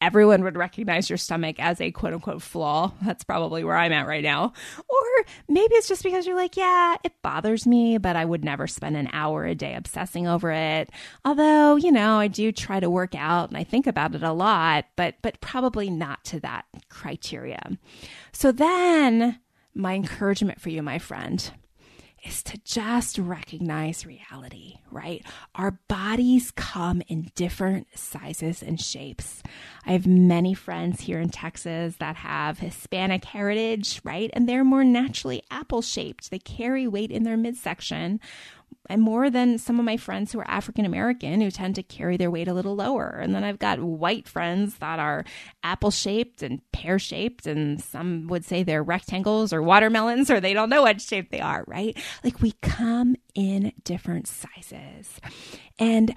everyone 0.00 0.42
would 0.42 0.56
recognize 0.56 1.10
your 1.10 1.16
stomach 1.16 1.56
as 1.58 1.80
a 1.80 1.90
quote 1.90 2.14
unquote 2.14 2.42
flaw. 2.42 2.92
That's 3.02 3.24
probably 3.24 3.64
where 3.64 3.76
I'm 3.76 3.92
at 3.92 4.06
right 4.06 4.22
now. 4.22 4.52
Or 4.78 5.24
maybe 5.48 5.74
it's 5.74 5.88
just 5.88 6.02
because 6.02 6.26
you're 6.26 6.36
like, 6.36 6.56
yeah, 6.56 6.96
it 7.04 7.12
bothers 7.22 7.66
me, 7.66 7.98
but 7.98 8.16
I 8.16 8.24
would 8.24 8.44
never 8.44 8.66
spend 8.66 8.96
an 8.96 9.10
hour 9.12 9.44
a 9.44 9.54
day 9.54 9.74
obsessing 9.74 10.26
over 10.26 10.50
it. 10.50 10.90
Although, 11.24 11.76
you 11.76 11.92
know, 11.92 12.16
I 12.16 12.28
do 12.28 12.52
try 12.52 12.80
to 12.80 12.90
work 12.90 13.14
out 13.14 13.48
and 13.48 13.56
I 13.56 13.64
think 13.64 13.86
about 13.86 14.14
it 14.14 14.22
a 14.22 14.32
lot, 14.32 14.86
but 14.96 15.16
but 15.22 15.40
probably 15.40 15.90
not 15.90 16.24
to 16.26 16.40
that 16.40 16.64
criteria. 16.88 17.78
So 18.32 18.52
then 18.52 19.40
my 19.74 19.94
encouragement 19.94 20.60
for 20.60 20.70
you, 20.70 20.82
my 20.82 20.98
friend, 20.98 21.50
is 22.24 22.42
to 22.42 22.58
just 22.64 23.18
recognize 23.18 24.04
reality, 24.04 24.76
right? 24.90 25.24
Our 25.54 25.72
bodies 25.88 26.50
come 26.50 27.02
in 27.08 27.30
different 27.34 27.86
sizes 27.94 28.62
and 28.62 28.80
shapes. 28.80 29.42
I 29.86 29.92
have 29.92 30.06
many 30.06 30.54
friends 30.54 31.00
here 31.00 31.20
in 31.20 31.30
Texas 31.30 31.96
that 31.96 32.16
have 32.16 32.58
Hispanic 32.58 33.24
heritage, 33.24 34.00
right? 34.04 34.30
And 34.32 34.48
they're 34.48 34.64
more 34.64 34.84
naturally 34.84 35.42
apple 35.50 35.82
shaped. 35.82 36.30
They 36.30 36.38
carry 36.38 36.86
weight 36.86 37.10
in 37.10 37.22
their 37.22 37.36
midsection 37.36 38.20
and 38.90 39.00
more 39.00 39.30
than 39.30 39.56
some 39.56 39.78
of 39.78 39.84
my 39.84 39.96
friends 39.96 40.32
who 40.32 40.40
are 40.40 40.50
African 40.50 40.84
American 40.84 41.40
who 41.40 41.50
tend 41.50 41.76
to 41.76 41.82
carry 41.82 42.16
their 42.16 42.30
weight 42.30 42.48
a 42.48 42.52
little 42.52 42.74
lower. 42.74 43.08
And 43.08 43.32
then 43.32 43.44
I've 43.44 43.60
got 43.60 43.78
white 43.78 44.26
friends 44.26 44.78
that 44.78 44.98
are 44.98 45.24
apple 45.62 45.92
shaped 45.92 46.42
and 46.42 46.60
pear 46.72 46.98
shaped, 46.98 47.46
and 47.46 47.80
some 47.80 48.26
would 48.26 48.44
say 48.44 48.62
they're 48.64 48.82
rectangles 48.82 49.52
or 49.52 49.62
watermelons, 49.62 50.28
or 50.28 50.40
they 50.40 50.52
don't 50.52 50.70
know 50.70 50.82
what 50.82 51.00
shape 51.00 51.30
they 51.30 51.40
are, 51.40 51.64
right? 51.68 51.96
Like 52.24 52.42
we 52.42 52.52
come 52.62 53.14
in 53.34 53.72
different 53.84 54.26
sizes. 54.26 55.20
And 55.78 56.12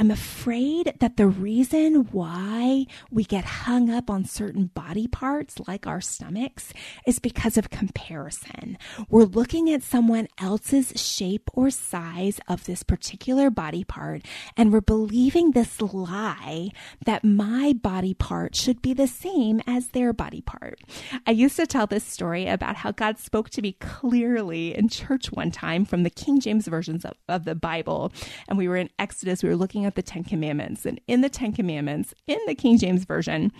I'm 0.00 0.12
afraid 0.12 0.94
that 1.00 1.16
the 1.16 1.26
reason 1.26 2.08
why 2.12 2.86
we 3.10 3.24
get 3.24 3.44
hung 3.44 3.90
up 3.90 4.08
on 4.08 4.24
certain 4.24 4.66
body 4.66 5.08
parts, 5.08 5.60
like 5.66 5.88
our 5.88 6.00
stomachs, 6.00 6.72
is 7.04 7.18
because 7.18 7.56
of 7.56 7.70
comparison. 7.70 8.78
We're 9.08 9.24
looking 9.24 9.68
at 9.72 9.82
someone 9.82 10.28
else's 10.38 10.92
shape 10.94 11.50
or 11.52 11.70
size 11.70 12.38
of 12.46 12.64
this 12.64 12.84
particular 12.84 13.50
body 13.50 13.82
part, 13.82 14.22
and 14.56 14.72
we're 14.72 14.82
believing 14.82 15.50
this 15.50 15.82
lie 15.82 16.70
that 17.04 17.24
my 17.24 17.72
body 17.72 18.14
part 18.14 18.54
should 18.54 18.80
be 18.80 18.94
the 18.94 19.08
same 19.08 19.60
as 19.66 19.88
their 19.88 20.12
body 20.12 20.42
part. 20.42 20.78
I 21.26 21.32
used 21.32 21.56
to 21.56 21.66
tell 21.66 21.88
this 21.88 22.04
story 22.04 22.46
about 22.46 22.76
how 22.76 22.92
God 22.92 23.18
spoke 23.18 23.50
to 23.50 23.62
me 23.62 23.72
clearly 23.72 24.76
in 24.76 24.88
church 24.88 25.32
one 25.32 25.50
time 25.50 25.84
from 25.84 26.04
the 26.04 26.10
King 26.10 26.38
James 26.38 26.68
versions 26.68 27.04
of, 27.04 27.14
of 27.28 27.44
the 27.44 27.56
Bible, 27.56 28.12
and 28.48 28.56
we 28.56 28.68
were 28.68 28.76
in 28.76 28.90
Exodus. 29.00 29.42
We 29.42 29.48
were 29.48 29.56
looking 29.56 29.87
at 29.88 29.96
the 29.96 30.02
Ten 30.02 30.22
Commandments. 30.22 30.86
And 30.86 31.00
in 31.08 31.20
the 31.20 31.28
Ten 31.28 31.52
Commandments, 31.52 32.14
in 32.28 32.38
the 32.46 32.54
King 32.54 32.78
James 32.78 33.04
Version, 33.04 33.50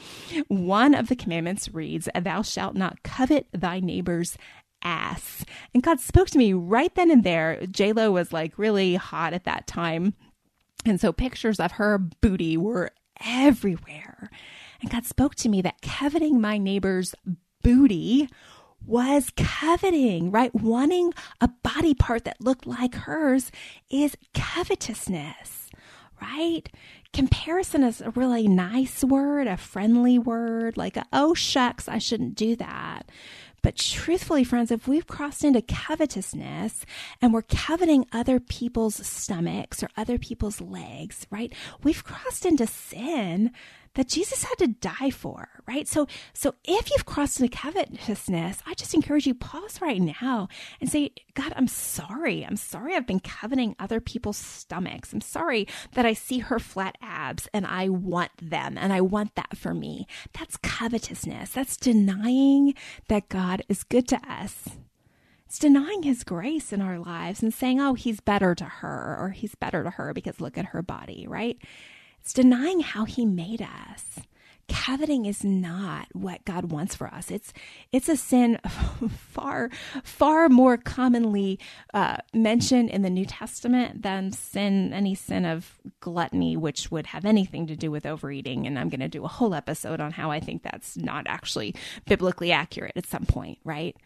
one 0.47 0.95
of 0.95 1.09
the 1.09 1.17
commandments 1.17 1.75
reads, 1.75 2.09
Thou 2.15 2.43
shalt 2.43 2.77
not 2.77 3.03
covet 3.03 3.49
thy 3.53 3.81
neighbor's 3.81 4.39
ass. 4.83 5.45
And 5.75 5.83
God 5.83 6.01
spoke 6.01 6.31
to 6.31 6.39
me 6.39 6.53
right 6.53 6.95
then 6.95 7.11
and 7.11 7.25
there. 7.25 7.61
Lo 7.79 8.13
was 8.13 8.33
like 8.33 8.59
really 8.59 8.95
hot 8.95 9.33
at 9.33 9.45
that 9.45 9.67
time. 9.67 10.15
And 10.85 11.01
so 11.01 11.13
pictures 11.13 11.59
of 11.59 11.73
her 11.73 11.99
booty 11.99 12.57
were 12.57 12.93
everywhere. 13.25 14.31
And 14.81 14.91
God 14.91 15.05
spoke 15.05 15.35
to 15.37 15.49
me 15.49 15.61
that 15.63 15.83
coveting 15.83 16.41
my 16.41 16.57
neighbor's 16.59 17.15
booty 17.63 18.29
was 18.87 19.31
coveting, 19.37 20.31
right? 20.31 20.55
Wanting 20.55 21.13
a 21.41 21.49
body 21.49 21.95
part 21.95 22.25
that 22.25 22.41
looked 22.41 22.67
like 22.67 22.95
hers 22.95 23.51
is 23.91 24.17
covetousness 24.35 25.58
right? 26.21 26.69
Comparison 27.13 27.83
is 27.83 28.01
a 28.01 28.11
really 28.11 28.49
nice 28.49 29.03
word, 29.03 29.47
a 29.47 29.57
friendly 29.57 30.19
word, 30.19 30.77
like, 30.77 30.99
oh, 31.13 31.35
shucks, 31.35 31.89
I 31.89 31.99
shouldn't 31.99 32.35
do 32.35 32.57
that. 32.57 33.11
But 33.63 33.77
truthfully, 33.77 34.45
friends, 34.45 34.71
if 34.71 34.87
we've 34.87 35.07
crossed 35.07 35.45
into 35.45 35.63
covetousness 35.63 36.85
and 37.21 37.35
we're 37.35 37.43
coveting 37.43 38.07
other 38.13 38.39
people's 38.39 38.95
stomachs 39.07 39.83
or 39.83 39.89
other 39.97 40.17
people's 40.19 40.61
legs, 40.61 41.27
right? 41.31 41.53
We've 41.83 42.05
crossed 42.05 42.47
into 42.47 42.67
sin 42.67 43.51
that 43.95 44.09
Jesus 44.09 44.45
had 44.45 44.57
to 44.59 44.69
die 44.69 45.11
for, 45.11 45.49
right? 45.67 45.87
So, 45.89 46.07
so 46.33 46.55
if 46.65 46.91
you've 46.91 47.07
crossed 47.07 47.41
into 47.41 47.57
covetousness, 47.57 48.63
I 48.67 48.75
just 48.75 48.95
encourage 48.95 49.27
you 49.27 49.35
pause 49.35 49.81
right 49.81 50.01
now 50.01 50.49
and 50.81 50.91
say, 50.91 51.11
God, 51.35 51.53
I'm 51.57 51.69
sorry. 51.69 52.45
I'm 52.45 52.57
sorry 52.57 52.95
I've 52.95 53.07
been 53.07 53.21
coveting 53.21 53.77
other 53.79 54.01
people's 54.01 54.37
stomachs. 54.37 55.13
I'm 55.13 55.21
sorry 55.21 55.67
that 55.95 56.07
I 56.07 56.13
see 56.13 56.39
her 56.39 56.59
flat 56.59 56.97
abs 57.03 57.49
and 57.53 57.67
I 57.67 57.89
want 57.89 58.31
them 58.41 58.77
and 58.79 58.93
I 58.93 59.01
want 59.01 59.35
that 59.35 59.57
for 59.57 59.75
me. 59.75 60.07
That's 60.39 60.57
covetousness. 60.57 61.51
That's 61.51 61.77
denying 61.77 62.75
that 63.09 63.29
God 63.29 63.63
is 63.69 63.85
good 63.85 64.09
to 64.09 64.21
us. 64.31 64.69
It's 65.47 65.59
denying 65.59 66.03
his 66.03 66.25
grace 66.25 66.75
in 66.75 66.83
our 66.83 66.99
lives 66.99 67.43
and 67.43 67.55
saying, 67.55 67.81
oh, 67.81 67.95
he's 67.95 68.21
better 68.21 68.55
to 68.55 68.65
her 68.65 69.17
or 69.19 69.31
he's 69.31 69.55
better 69.55 69.83
to 69.83 69.91
her 69.91 70.13
because 70.13 70.43
look 70.43 70.59
at 70.59 70.67
her 70.67 70.83
body, 70.83 71.27
right? 71.27 71.57
It's 72.29 72.35
denying 72.35 72.81
how 72.81 73.07
he 73.07 73.25
made 73.25 73.63
us. 73.63 74.21
Coveting 74.69 75.25
is 75.25 75.45
not 75.45 76.09
what 76.13 76.45
God 76.45 76.71
wants 76.71 76.95
for 76.95 77.07
us. 77.07 77.31
It's 77.31 77.55
it's 77.91 78.07
a 78.07 78.19
sin 78.19 78.59
far 79.31 79.71
far 80.05 80.51
more 80.51 80.77
commonly 80.77 81.59
uh, 81.95 82.19
mentioned 82.35 82.91
in 82.91 83.01
the 83.01 83.09
New 83.09 83.25
Testament 83.25 84.03
than 84.03 84.31
sin 84.31 84.93
any 84.93 85.15
sin 85.15 85.47
of 85.47 85.81
gluttony, 86.01 86.55
which 86.55 86.91
would 86.91 87.07
have 87.07 87.25
anything 87.25 87.67
to 87.67 87.77
do 87.77 87.91
with 87.91 88.05
overeating. 88.05 88.67
And 88.67 88.79
I'm 88.79 88.91
going 88.91 89.01
to 89.01 89.09
do 89.09 89.25
a 89.25 89.29
whole 89.29 89.55
episode 89.55 89.99
on 89.99 90.13
how 90.13 90.31
I 90.31 90.39
think 90.39 90.63
that's 90.63 90.99
not 90.99 91.25
actually 91.27 91.75
biblically 92.05 92.53
accurate 92.53 92.93
at 92.95 93.07
some 93.07 93.25
point, 93.25 93.59
right? 93.65 93.97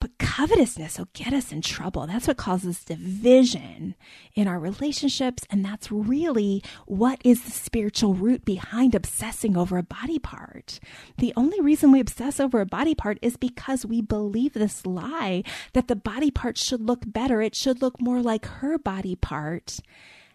But 0.00 0.16
covetousness 0.18 0.96
will 0.98 1.08
get 1.12 1.32
us 1.32 1.50
in 1.50 1.60
trouble. 1.60 2.06
That's 2.06 2.28
what 2.28 2.36
causes 2.36 2.84
division 2.84 3.96
in 4.34 4.46
our 4.46 4.60
relationships. 4.60 5.42
And 5.50 5.64
that's 5.64 5.90
really 5.90 6.62
what 6.86 7.20
is 7.24 7.42
the 7.42 7.50
spiritual 7.50 8.14
root 8.14 8.44
behind 8.44 8.94
obsessing 8.94 9.56
over 9.56 9.76
a 9.76 9.82
body 9.82 10.20
part. 10.20 10.78
The 11.16 11.32
only 11.36 11.60
reason 11.60 11.90
we 11.90 11.98
obsess 11.98 12.38
over 12.38 12.60
a 12.60 12.66
body 12.66 12.94
part 12.94 13.18
is 13.22 13.36
because 13.36 13.84
we 13.84 14.00
believe 14.00 14.52
this 14.52 14.86
lie 14.86 15.42
that 15.72 15.88
the 15.88 15.96
body 15.96 16.30
part 16.30 16.58
should 16.58 16.80
look 16.80 17.02
better. 17.04 17.42
It 17.42 17.56
should 17.56 17.82
look 17.82 18.00
more 18.00 18.22
like 18.22 18.46
her 18.46 18.78
body 18.78 19.16
part. 19.16 19.80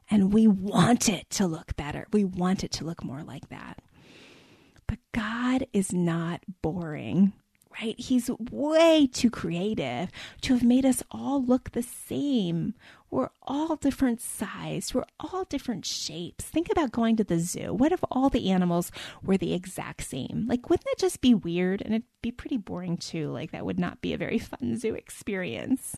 And 0.09 0.33
we 0.33 0.45
want 0.45 1.07
it 1.07 1.29
to 1.31 1.47
look 1.47 1.77
better. 1.77 2.07
We 2.11 2.25
want 2.25 2.65
it 2.65 2.71
to 2.73 2.83
look 2.83 3.01
more 3.01 3.23
like 3.23 3.47
that. 3.47 3.79
But 4.87 4.99
God 5.13 5.65
is 5.71 5.93
not 5.93 6.41
boring 6.61 7.31
right? 7.81 7.99
He's 7.99 8.29
way 8.51 9.07
too 9.11 9.29
creative 9.29 10.09
to 10.41 10.53
have 10.53 10.63
made 10.63 10.85
us 10.85 11.03
all 11.11 11.43
look 11.43 11.71
the 11.71 11.83
same. 11.83 12.73
We're 13.09 13.29
all 13.43 13.75
different 13.75 14.21
size. 14.21 14.93
We're 14.93 15.05
all 15.19 15.45
different 15.45 15.85
shapes. 15.85 16.45
Think 16.45 16.69
about 16.71 16.91
going 16.91 17.15
to 17.17 17.23
the 17.23 17.39
zoo. 17.39 17.73
What 17.73 17.91
if 17.91 18.03
all 18.09 18.29
the 18.29 18.49
animals 18.49 18.91
were 19.23 19.37
the 19.37 19.53
exact 19.53 20.03
same? 20.03 20.45
Like, 20.47 20.69
wouldn't 20.69 20.85
that 20.85 20.97
just 20.97 21.21
be 21.21 21.33
weird? 21.33 21.81
And 21.81 21.93
it'd 21.93 22.07
be 22.21 22.31
pretty 22.31 22.57
boring 22.57 22.97
too. 22.97 23.31
Like, 23.31 23.51
that 23.51 23.65
would 23.65 23.79
not 23.79 24.01
be 24.01 24.13
a 24.13 24.17
very 24.17 24.39
fun 24.39 24.77
zoo 24.77 24.95
experience. 24.95 25.95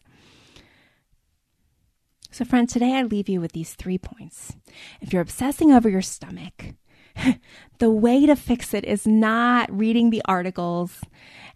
So, 2.32 2.44
friend, 2.44 2.68
today 2.68 2.96
I 2.96 3.04
leave 3.04 3.30
you 3.30 3.40
with 3.40 3.54
these 3.54 3.76
three 3.76 3.98
points. 3.98 4.58
If 5.00 5.14
you're 5.14 5.22
obsessing 5.22 5.72
over 5.72 5.88
your 5.88 6.02
stomach, 6.02 6.74
the 7.80 7.90
way 7.90 8.26
to 8.26 8.36
fix 8.36 8.74
it 8.74 8.86
is 8.86 9.06
not 9.08 9.72
reading 9.72 10.10
the 10.10 10.22
articles 10.26 11.02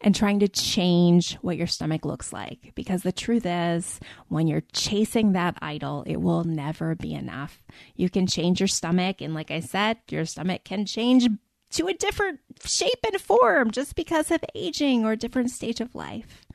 and 0.01 0.15
trying 0.15 0.39
to 0.39 0.47
change 0.47 1.35
what 1.35 1.57
your 1.57 1.67
stomach 1.67 2.05
looks 2.05 2.31
like. 2.31 2.71
Because 2.75 3.03
the 3.03 3.11
truth 3.11 3.45
is, 3.45 3.99
when 4.27 4.47
you're 4.47 4.63
chasing 4.73 5.33
that 5.33 5.57
idol, 5.61 6.03
it 6.07 6.17
will 6.17 6.43
never 6.43 6.95
be 6.95 7.13
enough. 7.13 7.63
You 7.95 8.09
can 8.09 8.25
change 8.27 8.61
your 8.61 8.67
stomach. 8.67 9.21
And 9.21 9.33
like 9.33 9.51
I 9.51 9.59
said, 9.59 9.97
your 10.09 10.25
stomach 10.25 10.63
can 10.63 10.85
change 10.85 11.27
to 11.71 11.87
a 11.87 11.93
different 11.93 12.39
shape 12.63 12.99
and 13.05 13.19
form 13.21 13.71
just 13.71 13.95
because 13.95 14.31
of 14.31 14.43
aging 14.55 15.05
or 15.05 15.15
different 15.15 15.51
stage 15.51 15.81
of 15.81 15.93
life, 15.93 16.45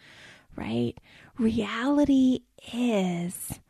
right? 0.56 0.94
Reality 1.38 2.40
is 2.72 3.60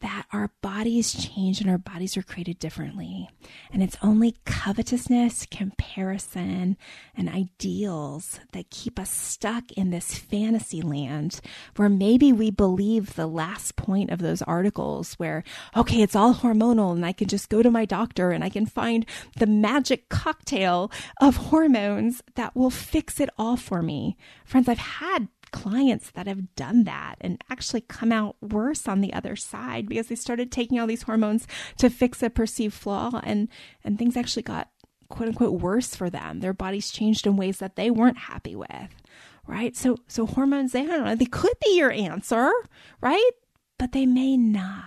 that 0.00 0.26
our 0.32 0.50
bodies 0.60 1.12
change 1.12 1.60
and 1.60 1.70
our 1.70 1.78
bodies 1.78 2.16
are 2.16 2.22
created 2.22 2.58
differently. 2.58 3.28
And 3.72 3.82
it's 3.82 3.96
only 4.02 4.36
covetousness, 4.44 5.46
comparison, 5.50 6.76
and 7.16 7.28
ideals 7.28 8.40
that 8.52 8.70
keep 8.70 8.98
us 8.98 9.10
stuck 9.10 9.70
in 9.72 9.90
this 9.90 10.14
fantasy 10.14 10.82
land 10.82 11.40
where 11.76 11.88
maybe 11.88 12.32
we 12.32 12.50
believe 12.50 13.14
the 13.14 13.26
last 13.26 13.76
point 13.76 14.10
of 14.10 14.20
those 14.20 14.42
articles 14.42 15.14
where, 15.14 15.44
okay, 15.76 16.02
it's 16.02 16.16
all 16.16 16.34
hormonal 16.34 16.92
and 16.92 17.04
I 17.04 17.12
can 17.12 17.28
just 17.28 17.48
go 17.48 17.62
to 17.62 17.70
my 17.70 17.84
doctor 17.84 18.30
and 18.30 18.42
I 18.42 18.48
can 18.48 18.66
find 18.66 19.04
the 19.36 19.46
magic 19.46 20.08
cocktail 20.08 20.90
of 21.20 21.36
hormones 21.36 22.22
that 22.34 22.56
will 22.56 22.70
fix 22.70 23.20
it 23.20 23.30
all 23.38 23.56
for 23.56 23.82
me. 23.82 24.16
Friends, 24.44 24.68
I've 24.68 24.78
had 24.78 25.28
clients 25.52 26.10
that 26.12 26.26
have 26.26 26.54
done 26.54 26.84
that 26.84 27.16
and 27.20 27.42
actually 27.50 27.80
come 27.82 28.12
out 28.12 28.36
worse 28.40 28.88
on 28.88 29.00
the 29.00 29.12
other 29.12 29.36
side 29.36 29.88
because 29.88 30.08
they 30.08 30.14
started 30.14 30.50
taking 30.50 30.78
all 30.78 30.86
these 30.86 31.02
hormones 31.02 31.46
to 31.76 31.90
fix 31.90 32.22
a 32.22 32.30
perceived 32.30 32.74
flaw 32.74 33.20
and 33.24 33.48
and 33.84 33.98
things 33.98 34.16
actually 34.16 34.42
got 34.42 34.70
quote 35.08 35.28
unquote 35.28 35.60
worse 35.60 35.94
for 35.94 36.08
them. 36.10 36.40
Their 36.40 36.54
bodies 36.54 36.90
changed 36.90 37.26
in 37.26 37.36
ways 37.36 37.58
that 37.58 37.76
they 37.76 37.90
weren't 37.90 38.18
happy 38.18 38.56
with. 38.56 38.94
Right? 39.46 39.76
So 39.76 39.96
so 40.06 40.26
hormones 40.26 40.72
they 40.72 40.82
I 40.82 40.86
don't 40.86 41.04
know, 41.04 41.14
they 41.14 41.26
could 41.26 41.54
be 41.64 41.76
your 41.76 41.90
answer, 41.90 42.50
right? 43.00 43.30
But 43.78 43.92
they 43.92 44.06
may 44.06 44.36
not. 44.36 44.84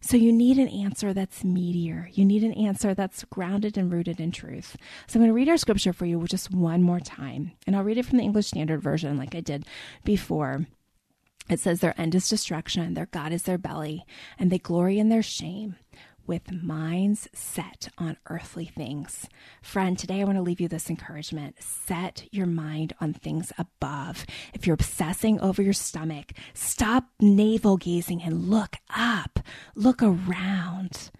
So 0.00 0.16
you 0.16 0.32
need 0.32 0.58
an 0.58 0.68
answer 0.68 1.12
that's 1.12 1.42
meatier. 1.42 2.08
You 2.16 2.24
need 2.24 2.42
an 2.44 2.52
answer 2.54 2.94
that's 2.94 3.24
grounded 3.24 3.76
and 3.76 3.92
rooted 3.92 4.20
in 4.20 4.32
truth. 4.32 4.76
So 5.06 5.18
I'm 5.18 5.22
going 5.22 5.30
to 5.30 5.34
read 5.34 5.48
our 5.48 5.56
scripture 5.56 5.92
for 5.92 6.06
you 6.06 6.24
just 6.26 6.52
one 6.52 6.82
more 6.82 7.00
time. 7.00 7.52
And 7.66 7.76
I'll 7.76 7.84
read 7.84 7.98
it 7.98 8.06
from 8.06 8.18
the 8.18 8.24
English 8.24 8.48
Standard 8.48 8.82
Version 8.82 9.16
like 9.16 9.34
I 9.34 9.40
did 9.40 9.66
before. 10.04 10.66
It 11.48 11.60
says, 11.60 11.80
Their 11.80 12.00
end 12.00 12.14
is 12.14 12.28
destruction, 12.28 12.94
their 12.94 13.06
God 13.06 13.32
is 13.32 13.42
their 13.44 13.58
belly, 13.58 14.04
and 14.38 14.50
they 14.50 14.58
glory 14.58 14.98
in 14.98 15.08
their 15.08 15.22
shame 15.22 15.76
with 16.26 16.52
minds 16.52 17.28
set 17.32 17.88
on 17.98 18.16
earthly 18.28 18.66
things. 18.66 19.28
Friend, 19.62 19.98
today 19.98 20.20
I 20.20 20.24
want 20.24 20.36
to 20.36 20.42
leave 20.42 20.60
you 20.60 20.68
this 20.68 20.90
encouragement. 20.90 21.62
Set 21.62 22.26
your 22.30 22.46
mind 22.46 22.92
on 23.00 23.12
things 23.12 23.52
above. 23.58 24.26
If 24.54 24.66
you're 24.66 24.74
obsessing 24.74 25.40
over 25.40 25.62
your 25.62 25.72
stomach, 25.72 26.32
stop 26.54 27.08
navel 27.20 27.76
gazing 27.76 28.22
and 28.22 28.48
look 28.48 28.76
up. 28.94 29.40
Look 29.74 30.02
around. 30.02 31.10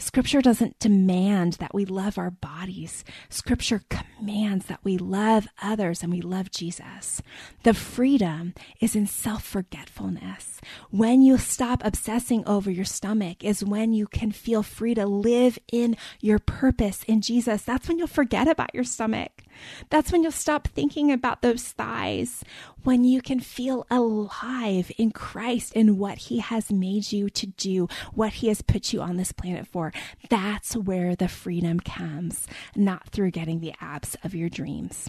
Scripture 0.00 0.40
doesn't 0.40 0.78
demand 0.78 1.54
that 1.54 1.74
we 1.74 1.84
love 1.84 2.18
our 2.18 2.30
bodies. 2.30 3.04
Scripture 3.28 3.82
commands 3.90 4.66
that 4.66 4.78
we 4.84 4.96
love 4.96 5.48
others 5.60 6.02
and 6.04 6.12
we 6.12 6.20
love 6.20 6.52
Jesus. 6.52 7.20
The 7.64 7.74
freedom 7.74 8.54
is 8.80 8.94
in 8.94 9.06
self 9.06 9.42
forgetfulness. 9.42 10.60
When 10.90 11.20
you 11.22 11.36
stop 11.36 11.82
obsessing 11.84 12.46
over 12.46 12.70
your 12.70 12.84
stomach, 12.84 13.42
is 13.44 13.64
when 13.64 13.92
you 13.92 14.06
can 14.06 14.30
feel 14.30 14.62
free 14.62 14.94
to 14.94 15.04
live 15.04 15.58
in 15.72 15.96
your 16.20 16.38
purpose 16.38 17.02
in 17.04 17.20
Jesus. 17.20 17.62
That's 17.62 17.88
when 17.88 17.98
you'll 17.98 18.06
forget 18.06 18.46
about 18.46 18.74
your 18.74 18.84
stomach. 18.84 19.42
That's 19.90 20.12
when 20.12 20.22
you'll 20.22 20.32
stop 20.32 20.68
thinking 20.68 21.12
about 21.12 21.42
those 21.42 21.64
thighs, 21.64 22.44
when 22.84 23.04
you 23.04 23.20
can 23.20 23.40
feel 23.40 23.86
alive 23.90 24.90
in 24.98 25.10
Christ 25.10 25.72
and 25.74 25.98
what 25.98 26.18
He 26.18 26.38
has 26.38 26.70
made 26.70 27.12
you 27.12 27.28
to 27.30 27.46
do, 27.46 27.88
what 28.14 28.34
He 28.34 28.48
has 28.48 28.62
put 28.62 28.92
you 28.92 29.00
on 29.00 29.16
this 29.16 29.32
planet 29.32 29.66
for. 29.66 29.92
That's 30.28 30.76
where 30.76 31.14
the 31.14 31.28
freedom 31.28 31.80
comes, 31.80 32.46
not 32.76 33.08
through 33.08 33.30
getting 33.32 33.60
the 33.60 33.74
abs 33.80 34.16
of 34.24 34.34
your 34.34 34.48
dreams. 34.48 35.08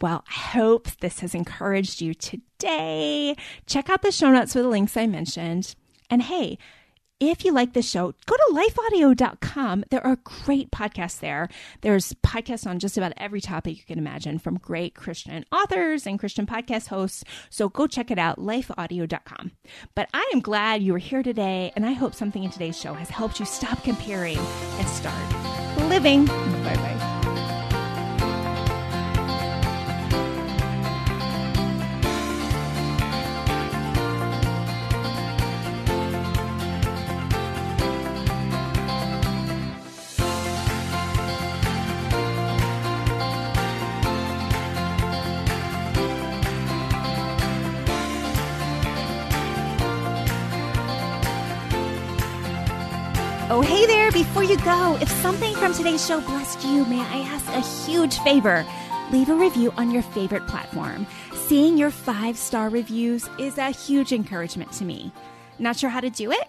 Well, 0.00 0.24
I 0.28 0.32
hope 0.32 0.88
this 1.00 1.20
has 1.20 1.34
encouraged 1.34 2.00
you 2.00 2.14
today. 2.14 3.34
Check 3.66 3.90
out 3.90 4.02
the 4.02 4.12
show 4.12 4.30
notes 4.30 4.52
for 4.52 4.62
the 4.62 4.68
links 4.68 4.96
I 4.96 5.06
mentioned. 5.06 5.74
And 6.08 6.22
hey, 6.22 6.58
if 7.20 7.44
you 7.44 7.52
like 7.52 7.72
this 7.72 7.88
show, 7.88 8.14
go 8.26 8.36
to 8.36 8.52
lifeaudio.com. 8.52 9.84
There 9.90 10.06
are 10.06 10.16
great 10.44 10.70
podcasts 10.70 11.20
there. 11.20 11.48
There's 11.80 12.12
podcasts 12.24 12.66
on 12.66 12.78
just 12.78 12.96
about 12.96 13.12
every 13.16 13.40
topic 13.40 13.76
you 13.76 13.84
can 13.84 13.98
imagine 13.98 14.38
from 14.38 14.58
great 14.58 14.94
Christian 14.94 15.44
authors 15.50 16.06
and 16.06 16.18
Christian 16.18 16.46
podcast 16.46 16.88
hosts. 16.88 17.24
So 17.50 17.68
go 17.68 17.86
check 17.86 18.10
it 18.10 18.18
out, 18.18 18.38
lifeaudio.com. 18.38 19.52
But 19.94 20.08
I 20.14 20.30
am 20.32 20.40
glad 20.40 20.82
you 20.82 20.92
were 20.92 20.98
here 20.98 21.22
today, 21.22 21.72
and 21.74 21.84
I 21.84 21.92
hope 21.92 22.14
something 22.14 22.44
in 22.44 22.50
today's 22.50 22.78
show 22.78 22.94
has 22.94 23.10
helped 23.10 23.40
you 23.40 23.46
stop 23.46 23.82
comparing 23.82 24.38
and 24.38 24.88
start 24.88 25.88
living. 25.88 26.26
Bye 26.26 26.76
bye. 26.76 26.97
Before 54.18 54.42
you 54.42 54.56
go, 54.64 54.98
if 55.00 55.08
something 55.22 55.54
from 55.54 55.72
today's 55.72 56.04
show 56.04 56.20
blessed 56.20 56.64
you, 56.64 56.84
may 56.86 56.98
I 56.98 57.20
ask 57.20 57.46
a 57.50 57.86
huge 57.86 58.18
favor? 58.18 58.66
Leave 59.12 59.28
a 59.28 59.34
review 59.34 59.70
on 59.76 59.92
your 59.92 60.02
favorite 60.02 60.44
platform. 60.48 61.06
Seeing 61.32 61.78
your 61.78 61.92
five 61.92 62.36
star 62.36 62.68
reviews 62.68 63.28
is 63.38 63.58
a 63.58 63.70
huge 63.70 64.12
encouragement 64.12 64.72
to 64.72 64.84
me. 64.84 65.12
Not 65.60 65.76
sure 65.76 65.88
how 65.88 66.00
to 66.00 66.10
do 66.10 66.32
it? 66.32 66.48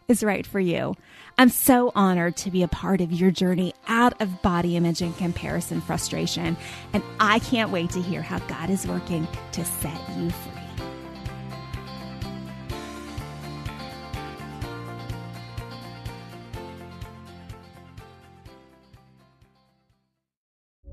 is 0.11 0.23
right 0.23 0.45
for 0.45 0.59
you. 0.59 0.95
I'm 1.39 1.49
so 1.49 1.91
honored 1.95 2.35
to 2.37 2.51
be 2.51 2.61
a 2.61 2.67
part 2.67 3.01
of 3.01 3.11
your 3.11 3.31
journey 3.31 3.73
out 3.87 4.21
of 4.21 4.41
body 4.43 4.75
image 4.75 5.01
and 5.01 5.17
comparison 5.17 5.81
frustration, 5.81 6.55
and 6.93 7.01
I 7.19 7.39
can't 7.39 7.71
wait 7.71 7.89
to 7.91 8.01
hear 8.01 8.21
how 8.21 8.39
God 8.39 8.69
is 8.69 8.85
working 8.85 9.27
to 9.53 9.65
set 9.65 9.99
you 10.17 10.29
free. 10.29 10.60